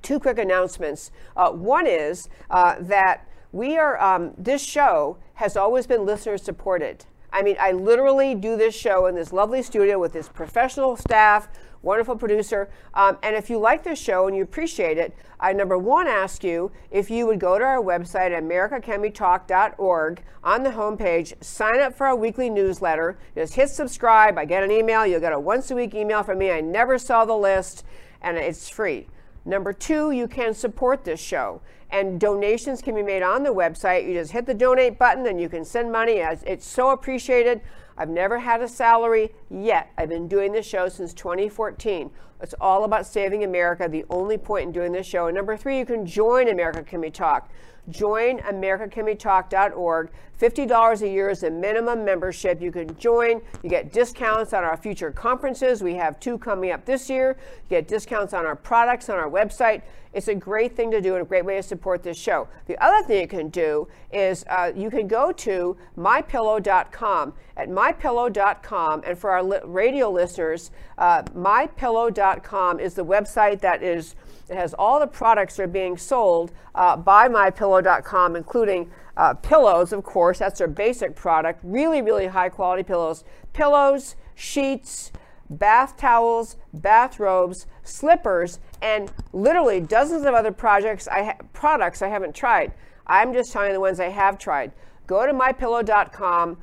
[0.00, 1.10] two quick announcements.
[1.36, 7.04] Uh, one is uh, that we are, um, this show has always been listener supported.
[7.32, 11.48] I mean, I literally do this show in this lovely studio with this professional staff,
[11.82, 12.70] wonderful producer.
[12.94, 16.44] Um, and if you like this show and you appreciate it, I number one ask
[16.44, 22.06] you if you would go to our website, americacanwetalk.org, on the homepage, sign up for
[22.06, 23.18] our weekly newsletter.
[23.34, 24.38] Just hit subscribe.
[24.38, 25.06] I get an email.
[25.06, 26.50] You'll get a once a week email from me.
[26.50, 27.84] I never saw the list,
[28.20, 29.08] and it's free.
[29.44, 31.60] Number two, you can support this show
[31.92, 34.08] and donations can be made on the website.
[34.08, 36.20] You just hit the donate button and you can send money.
[36.20, 37.60] As it's so appreciated.
[37.96, 39.92] I've never had a salary yet.
[39.98, 42.10] I've been doing this show since 2014.
[42.40, 45.26] It's all about saving America, the only point in doing this show.
[45.26, 47.50] And number three, you can join America Can We Talk.
[47.90, 50.10] Join AmericaCanWeTalk.org.
[50.40, 52.60] $50 a year is the minimum membership.
[52.60, 53.40] You can join.
[53.62, 55.82] You get discounts on our future conferences.
[55.82, 57.36] We have two coming up this year.
[57.68, 59.82] You get discounts on our products on our website.
[60.12, 62.48] It's a great thing to do and a great way to support this show.
[62.66, 67.34] The other thing you can do is uh, you can go to mypillow.com.
[67.56, 74.14] At mypillow.com, and for our li- radio listeners, uh, mypillow.com is the website that is
[74.48, 79.92] it has all the products that are being sold uh, by mypillow.com, including uh, pillows,
[79.92, 80.38] of course.
[80.38, 81.60] That's their basic product.
[81.62, 83.24] Really, really high quality pillows.
[83.52, 85.12] Pillows, sheets,
[85.50, 92.34] bath towels, bathrobes, slippers, and literally dozens of other projects I ha- products I haven't
[92.34, 92.72] tried.
[93.06, 94.72] I'm just telling you the ones I have tried.
[95.06, 96.58] Go to mypillow.com,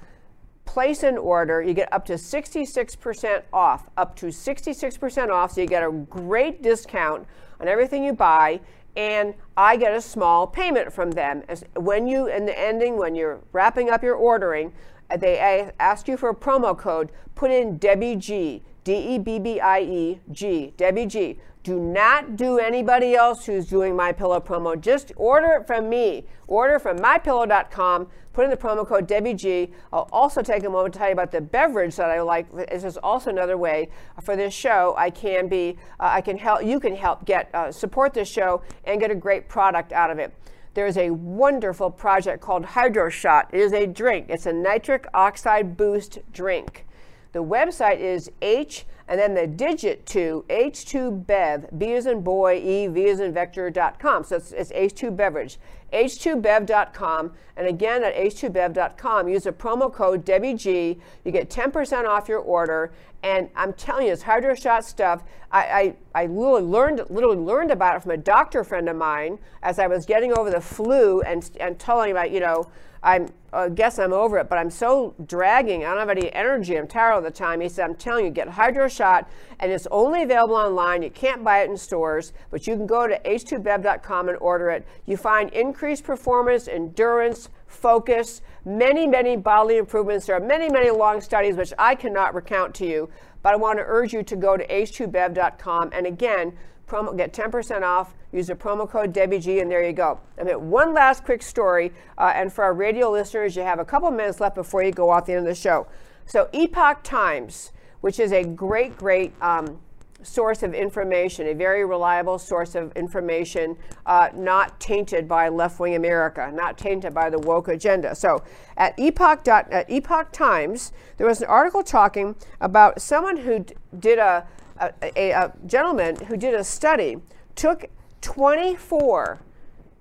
[0.65, 1.61] place an order.
[1.61, 5.51] You get up to 66% off, up to 66% off.
[5.51, 7.27] So you get a great discount
[7.59, 8.59] on everything you buy,
[8.95, 11.43] and I get a small payment from them.
[11.47, 14.73] As when you, in the ending, when you're wrapping up your ordering,
[15.09, 17.11] uh, they ask you for a promo code.
[17.35, 21.39] Put in Debbie G, D E B B I E G, Debbie G.
[21.63, 24.79] Do not do anybody else who's doing My Pillow promo.
[24.79, 26.25] Just order it from me.
[26.47, 28.07] Order from mypillow.com.
[28.31, 29.71] Put in the promo code Debbie G.
[29.91, 32.49] I'll also take a moment to tell you about the beverage that I like.
[32.53, 33.89] This is also another way
[34.21, 34.95] for this show.
[34.97, 36.63] I can be, uh, I can help.
[36.63, 40.17] You can help get uh, support this show and get a great product out of
[40.17, 40.33] it.
[40.75, 43.49] There's a wonderful project called Hydro Shot.
[43.51, 44.27] It is a drink.
[44.29, 46.85] It's a nitric oxide boost drink.
[47.31, 52.87] The website is H and then the digit to H2Bev, B as in boy, E,
[52.87, 54.23] V as in vector.com.
[54.23, 55.57] So it's, it's H2 Beverage.
[55.91, 57.33] H2Bev.com.
[57.57, 60.99] And again, at H2Bev.com, use a promo code DebbieG.
[61.25, 62.91] You get 10% off your order.
[63.23, 65.23] And I'm telling you, it's hydro shot stuff.
[65.51, 69.39] I, I, I literally, learned, literally learned about it from a doctor friend of mine
[69.61, 72.69] as I was getting over the flu and, and telling about, you know,
[73.01, 75.85] I uh, guess I'm over it, but I'm so dragging.
[75.85, 76.77] I don't have any energy.
[76.77, 77.61] I'm tired all the time.
[77.61, 81.01] He said, I'm telling you, get Hydro Shot, and it's only available online.
[81.01, 84.85] You can't buy it in stores, but you can go to h2bev.com and order it.
[85.05, 90.25] You find increased performance, endurance, focus, many, many bodily improvements.
[90.25, 93.09] There are many, many long studies, which I cannot recount to you,
[93.41, 95.91] but I want to urge you to go to h2bev.com.
[95.93, 96.53] And again,
[96.87, 100.19] promo, get 10% off, use the promo code DebbieG, and there you go.
[100.39, 103.85] I mean, one last quick story, uh, and for our radio listeners, you have a
[103.85, 105.87] couple minutes left before you go off the end of the show.
[106.25, 109.79] So, Epoch Times, which is a great, great um,
[110.21, 115.95] source of information, a very reliable source of information, uh, not tainted by left wing
[115.95, 118.13] America, not tainted by the woke agenda.
[118.15, 118.43] So
[118.77, 123.65] at Epoch, at Epoch Times, there was an article talking about someone who
[123.99, 124.45] did a,
[124.79, 127.17] a, a, a gentleman who did a study,
[127.55, 127.85] took
[128.21, 129.39] 24,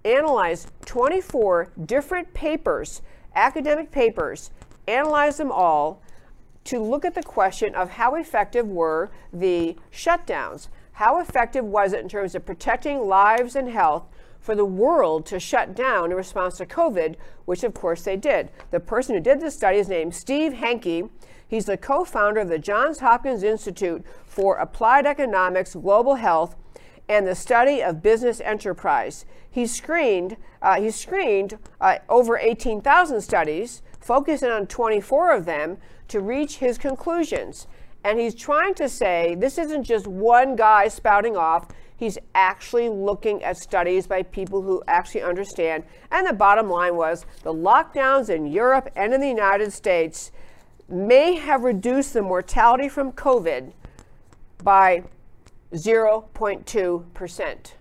[0.04, 3.02] analyzed 24 different papers,
[3.34, 4.50] academic papers,
[4.86, 6.02] analyzed them all
[6.68, 10.68] to look at the question of how effective were the shutdowns.
[10.92, 14.04] How effective was it in terms of protecting lives and health
[14.38, 17.16] for the world to shut down in response to COVID,
[17.46, 18.50] which of course they did.
[18.70, 21.08] The person who did this study is named Steve Hanke.
[21.46, 26.54] He's the co founder of the Johns Hopkins Institute for Applied Economics, Global Health,
[27.08, 29.24] and the Study of Business Enterprise.
[29.50, 36.20] He screened, uh, he screened uh, over 18,000 studies, focusing on 24 of them to
[36.20, 37.66] reach his conclusions.
[38.04, 41.68] And he's trying to say this isn't just one guy spouting off.
[41.96, 45.84] He's actually looking at studies by people who actually understand.
[46.10, 50.30] And the bottom line was the lockdowns in Europe and in the United States
[50.88, 53.72] may have reduced the mortality from COVID
[54.62, 55.02] by
[55.72, 57.72] 0.2%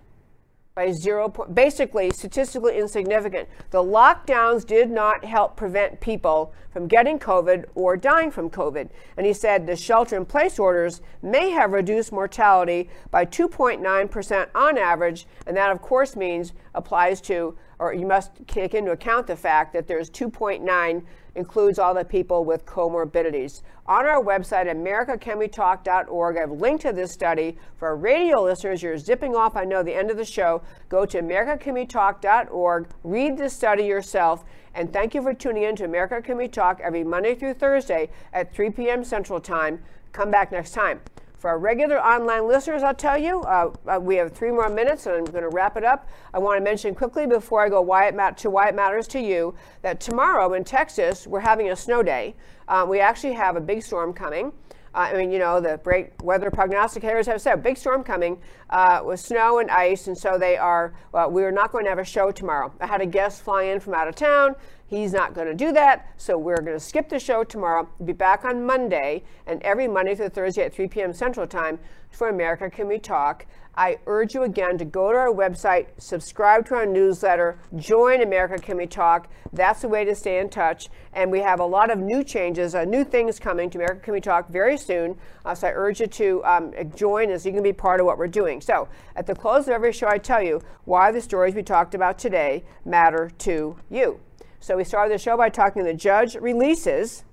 [0.78, 3.48] by zero point, basically statistically insignificant.
[3.70, 8.88] The lockdowns did not help prevent people from getting COVID or dying from COVID.
[9.16, 14.78] And he said the shelter in place orders may have reduced mortality by 2.9% on
[14.78, 15.26] average.
[15.48, 19.72] And that, of course, means applies to, or you must take into account the fact
[19.72, 21.02] that there's 2.9
[21.38, 23.62] includes all the people with comorbidities.
[23.86, 27.56] On our website, americacanwetalk.org, I've linked to this study.
[27.78, 30.62] For radio listeners, you're zipping off, I know, the end of the show.
[30.88, 36.20] Go to americacanwetalk.org, read the study yourself, and thank you for tuning in to America
[36.20, 39.04] Can We Talk every Monday through Thursday at 3 p.m.
[39.04, 39.82] Central Time.
[40.12, 41.00] Come back next time.
[41.38, 45.06] For our regular online listeners, I'll tell you, uh, uh, we have three more minutes
[45.06, 46.08] and I'm going to wrap it up.
[46.34, 49.06] I want to mention quickly before I go why it mat- to why it matters
[49.08, 52.34] to you that tomorrow in Texas, we're having a snow day.
[52.66, 54.52] Um, we actually have a big storm coming.
[54.94, 59.02] Uh, I mean, you know, the great weather prognosticators have said big storm coming uh,
[59.04, 60.92] with snow and ice, and so they are.
[61.12, 62.72] Well, we are not going to have a show tomorrow.
[62.80, 64.56] I had a guest fly in from out of town.
[64.88, 67.86] He's not going to do that, so we're going to skip the show tomorrow.
[68.02, 71.12] be back on Monday, and every Monday through Thursday at 3 p.m.
[71.12, 71.78] Central Time
[72.10, 73.44] for America Can We Talk.
[73.74, 78.56] I urge you again to go to our website, subscribe to our newsletter, join America
[78.56, 79.28] Can We Talk.
[79.52, 80.88] That's the way to stay in touch.
[81.12, 84.14] And we have a lot of new changes, uh, new things coming to America Can
[84.14, 85.18] We Talk very soon.
[85.44, 88.16] Uh, so I urge you to um, join as you can be part of what
[88.16, 88.62] we're doing.
[88.62, 91.94] So at the close of every show, I tell you why the stories we talked
[91.94, 94.18] about today matter to you.
[94.60, 97.24] So we started the show by talking the judge releases,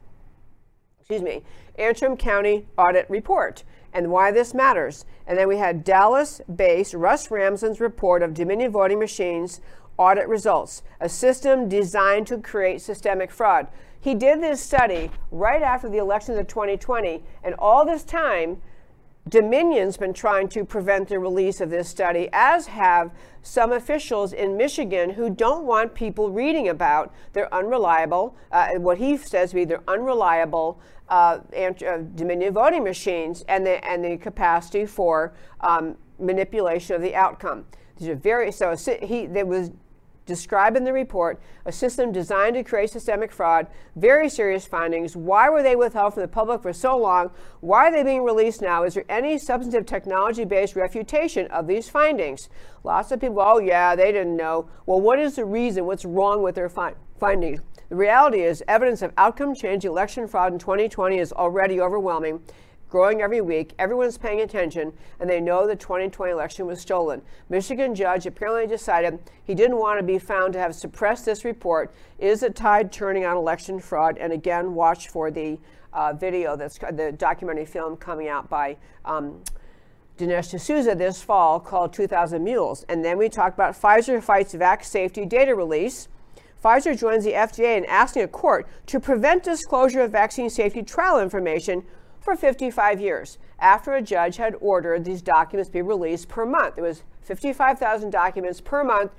[0.99, 1.43] excuse me,
[1.77, 3.63] Antrim County audit report
[3.93, 5.05] and why this matters.
[5.25, 9.61] And then we had Dallas-based Russ Ramsland's report of Dominion voting machines
[9.97, 13.67] audit results, a system designed to create systemic fraud.
[13.99, 18.61] He did this study right after the elections of 2020, and all this time,
[19.27, 23.11] Dominion's been trying to prevent the release of this study, as have
[23.41, 29.17] some officials in Michigan who don't want people reading about their unreliable, uh, what he
[29.17, 34.85] says to be their unreliable uh, uh, Dominion voting machines and the, and the capacity
[34.85, 37.65] for um, manipulation of the outcome.
[37.97, 39.71] These are very, so he, there was
[40.25, 45.15] describe in the report a system designed to create systemic fraud, very serious findings.
[45.15, 47.31] Why were they withheld from the public for so long?
[47.61, 48.83] Why are they being released now?
[48.83, 52.49] Is there any substantive technology based refutation of these findings?
[52.83, 54.69] Lots of people, oh, yeah, they didn't know.
[54.85, 55.85] Well, what is the reason?
[55.85, 57.61] What's wrong with their fi- findings?
[57.89, 62.41] The reality is, evidence of outcome change election fraud in 2020 is already overwhelming
[62.95, 63.73] growing every week.
[63.77, 67.21] Everyone's paying attention, and they know the 2020 election was stolen.
[67.49, 71.93] Michigan judge apparently decided he didn't want to be found to have suppressed this report.
[72.19, 74.17] Is the tide turning on election fraud?
[74.17, 75.59] And again, watch for the
[75.91, 78.77] uh, video that's the documentary film coming out by.
[79.03, 79.43] Um,
[80.17, 82.85] Dinesh D'Souza this fall called 2000 Mules.
[82.87, 86.07] And then we talked about Pfizer fights vax safety data release.
[86.63, 91.19] Pfizer joins the FDA in asking a court to prevent disclosure of vaccine safety trial
[91.19, 91.83] information
[92.25, 96.79] for 55 years after a judge had ordered these documents be released per month.
[96.79, 99.11] It was 55,000 documents per month.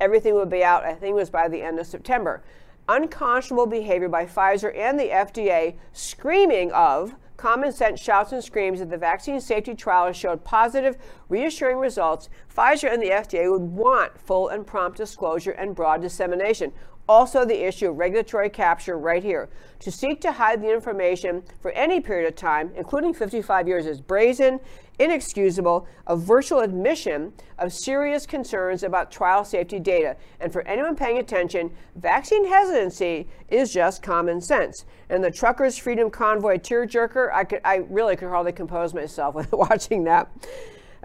[0.00, 2.42] Everything would be out, I think it was by the end of September.
[2.88, 8.88] Unconscionable behavior by Pfizer and the FDA, screaming of common sense shouts and screams that
[8.88, 10.96] the vaccine safety trials showed positive,
[11.28, 16.72] reassuring results, Pfizer and the FDA would want full and prompt disclosure and broad dissemination.
[17.06, 19.50] Also, the issue of regulatory capture right here.
[19.80, 24.00] To seek to hide the information for any period of time, including 55 years, is
[24.00, 24.58] brazen,
[24.98, 30.16] inexcusable, a virtual admission of serious concerns about trial safety data.
[30.40, 34.86] And for anyone paying attention, vaccine hesitancy is just common sense.
[35.10, 39.52] And the Truckers' Freedom Convoy tearjerker, I, could, I really could hardly compose myself with
[39.52, 40.30] watching that.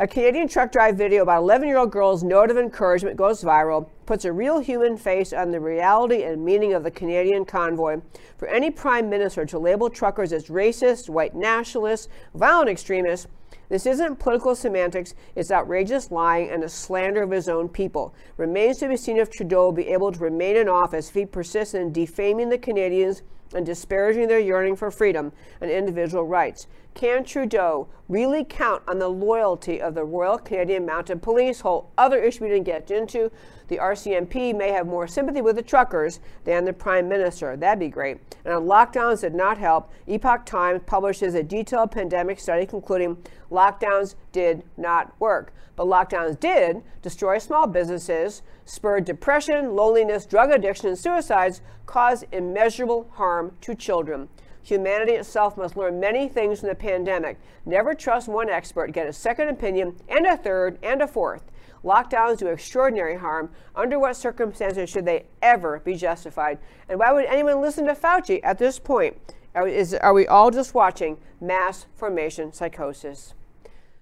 [0.01, 3.89] A Canadian truck drive video about 11 year old girl's note of encouragement goes viral,
[4.05, 7.99] puts a real human face on the reality and meaning of the Canadian convoy.
[8.37, 13.27] For any prime minister to label truckers as racist, white nationalists, violent extremists,
[13.67, 18.15] this isn't political semantics, it's outrageous lying and a slander of his own people.
[18.37, 21.25] Remains to be seen if Trudeau will be able to remain in office if he
[21.25, 23.21] persists in defaming the Canadians
[23.53, 25.31] and disparaging their yearning for freedom
[25.61, 26.67] and individual rights.
[26.93, 31.61] Can Trudeau really count on the loyalty of the Royal Canadian Mounted Police?
[31.61, 33.31] Whole other issue we didn't get into.
[33.67, 37.55] The RCMP may have more sympathy with the truckers than the Prime Minister.
[37.55, 38.17] That'd be great.
[38.43, 39.91] And on lockdowns did not help.
[40.07, 43.17] Epoch Times publishes a detailed pandemic study concluding
[43.51, 45.53] lockdowns did not work.
[45.75, 53.09] But lockdowns did destroy small businesses, spurred depression, loneliness, drug addiction, and suicides, caused immeasurable
[53.13, 54.29] harm to children.
[54.61, 57.39] Humanity itself must learn many things from the pandemic.
[57.65, 61.41] Never trust one expert, get a second opinion, and a third, and a fourth.
[61.83, 63.49] Lockdowns do extraordinary harm.
[63.75, 66.59] Under what circumstances should they ever be justified?
[66.87, 69.17] And why would anyone listen to Fauci at this point?
[69.55, 73.33] Are, is, are we all just watching mass formation psychosis?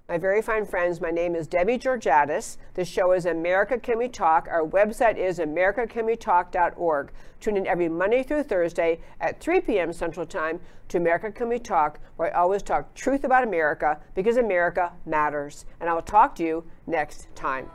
[0.09, 2.55] My very fine friends, my name is Debbie Georgatos.
[2.75, 4.47] The show is America Can We Talk.
[4.49, 7.11] Our website is americacanwetalk.org.
[7.41, 9.91] Tune in every Monday through Thursday at 3 p.m.
[9.91, 14.37] Central Time to America Can We Talk, where I always talk truth about America because
[14.37, 15.65] America matters.
[15.81, 17.69] And I will talk to you next time.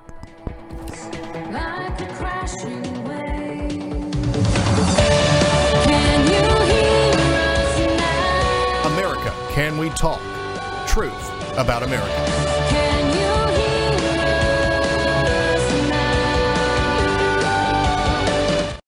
[1.52, 1.98] Like
[8.86, 10.22] America Can We Talk?
[10.88, 12.71] Truth about America.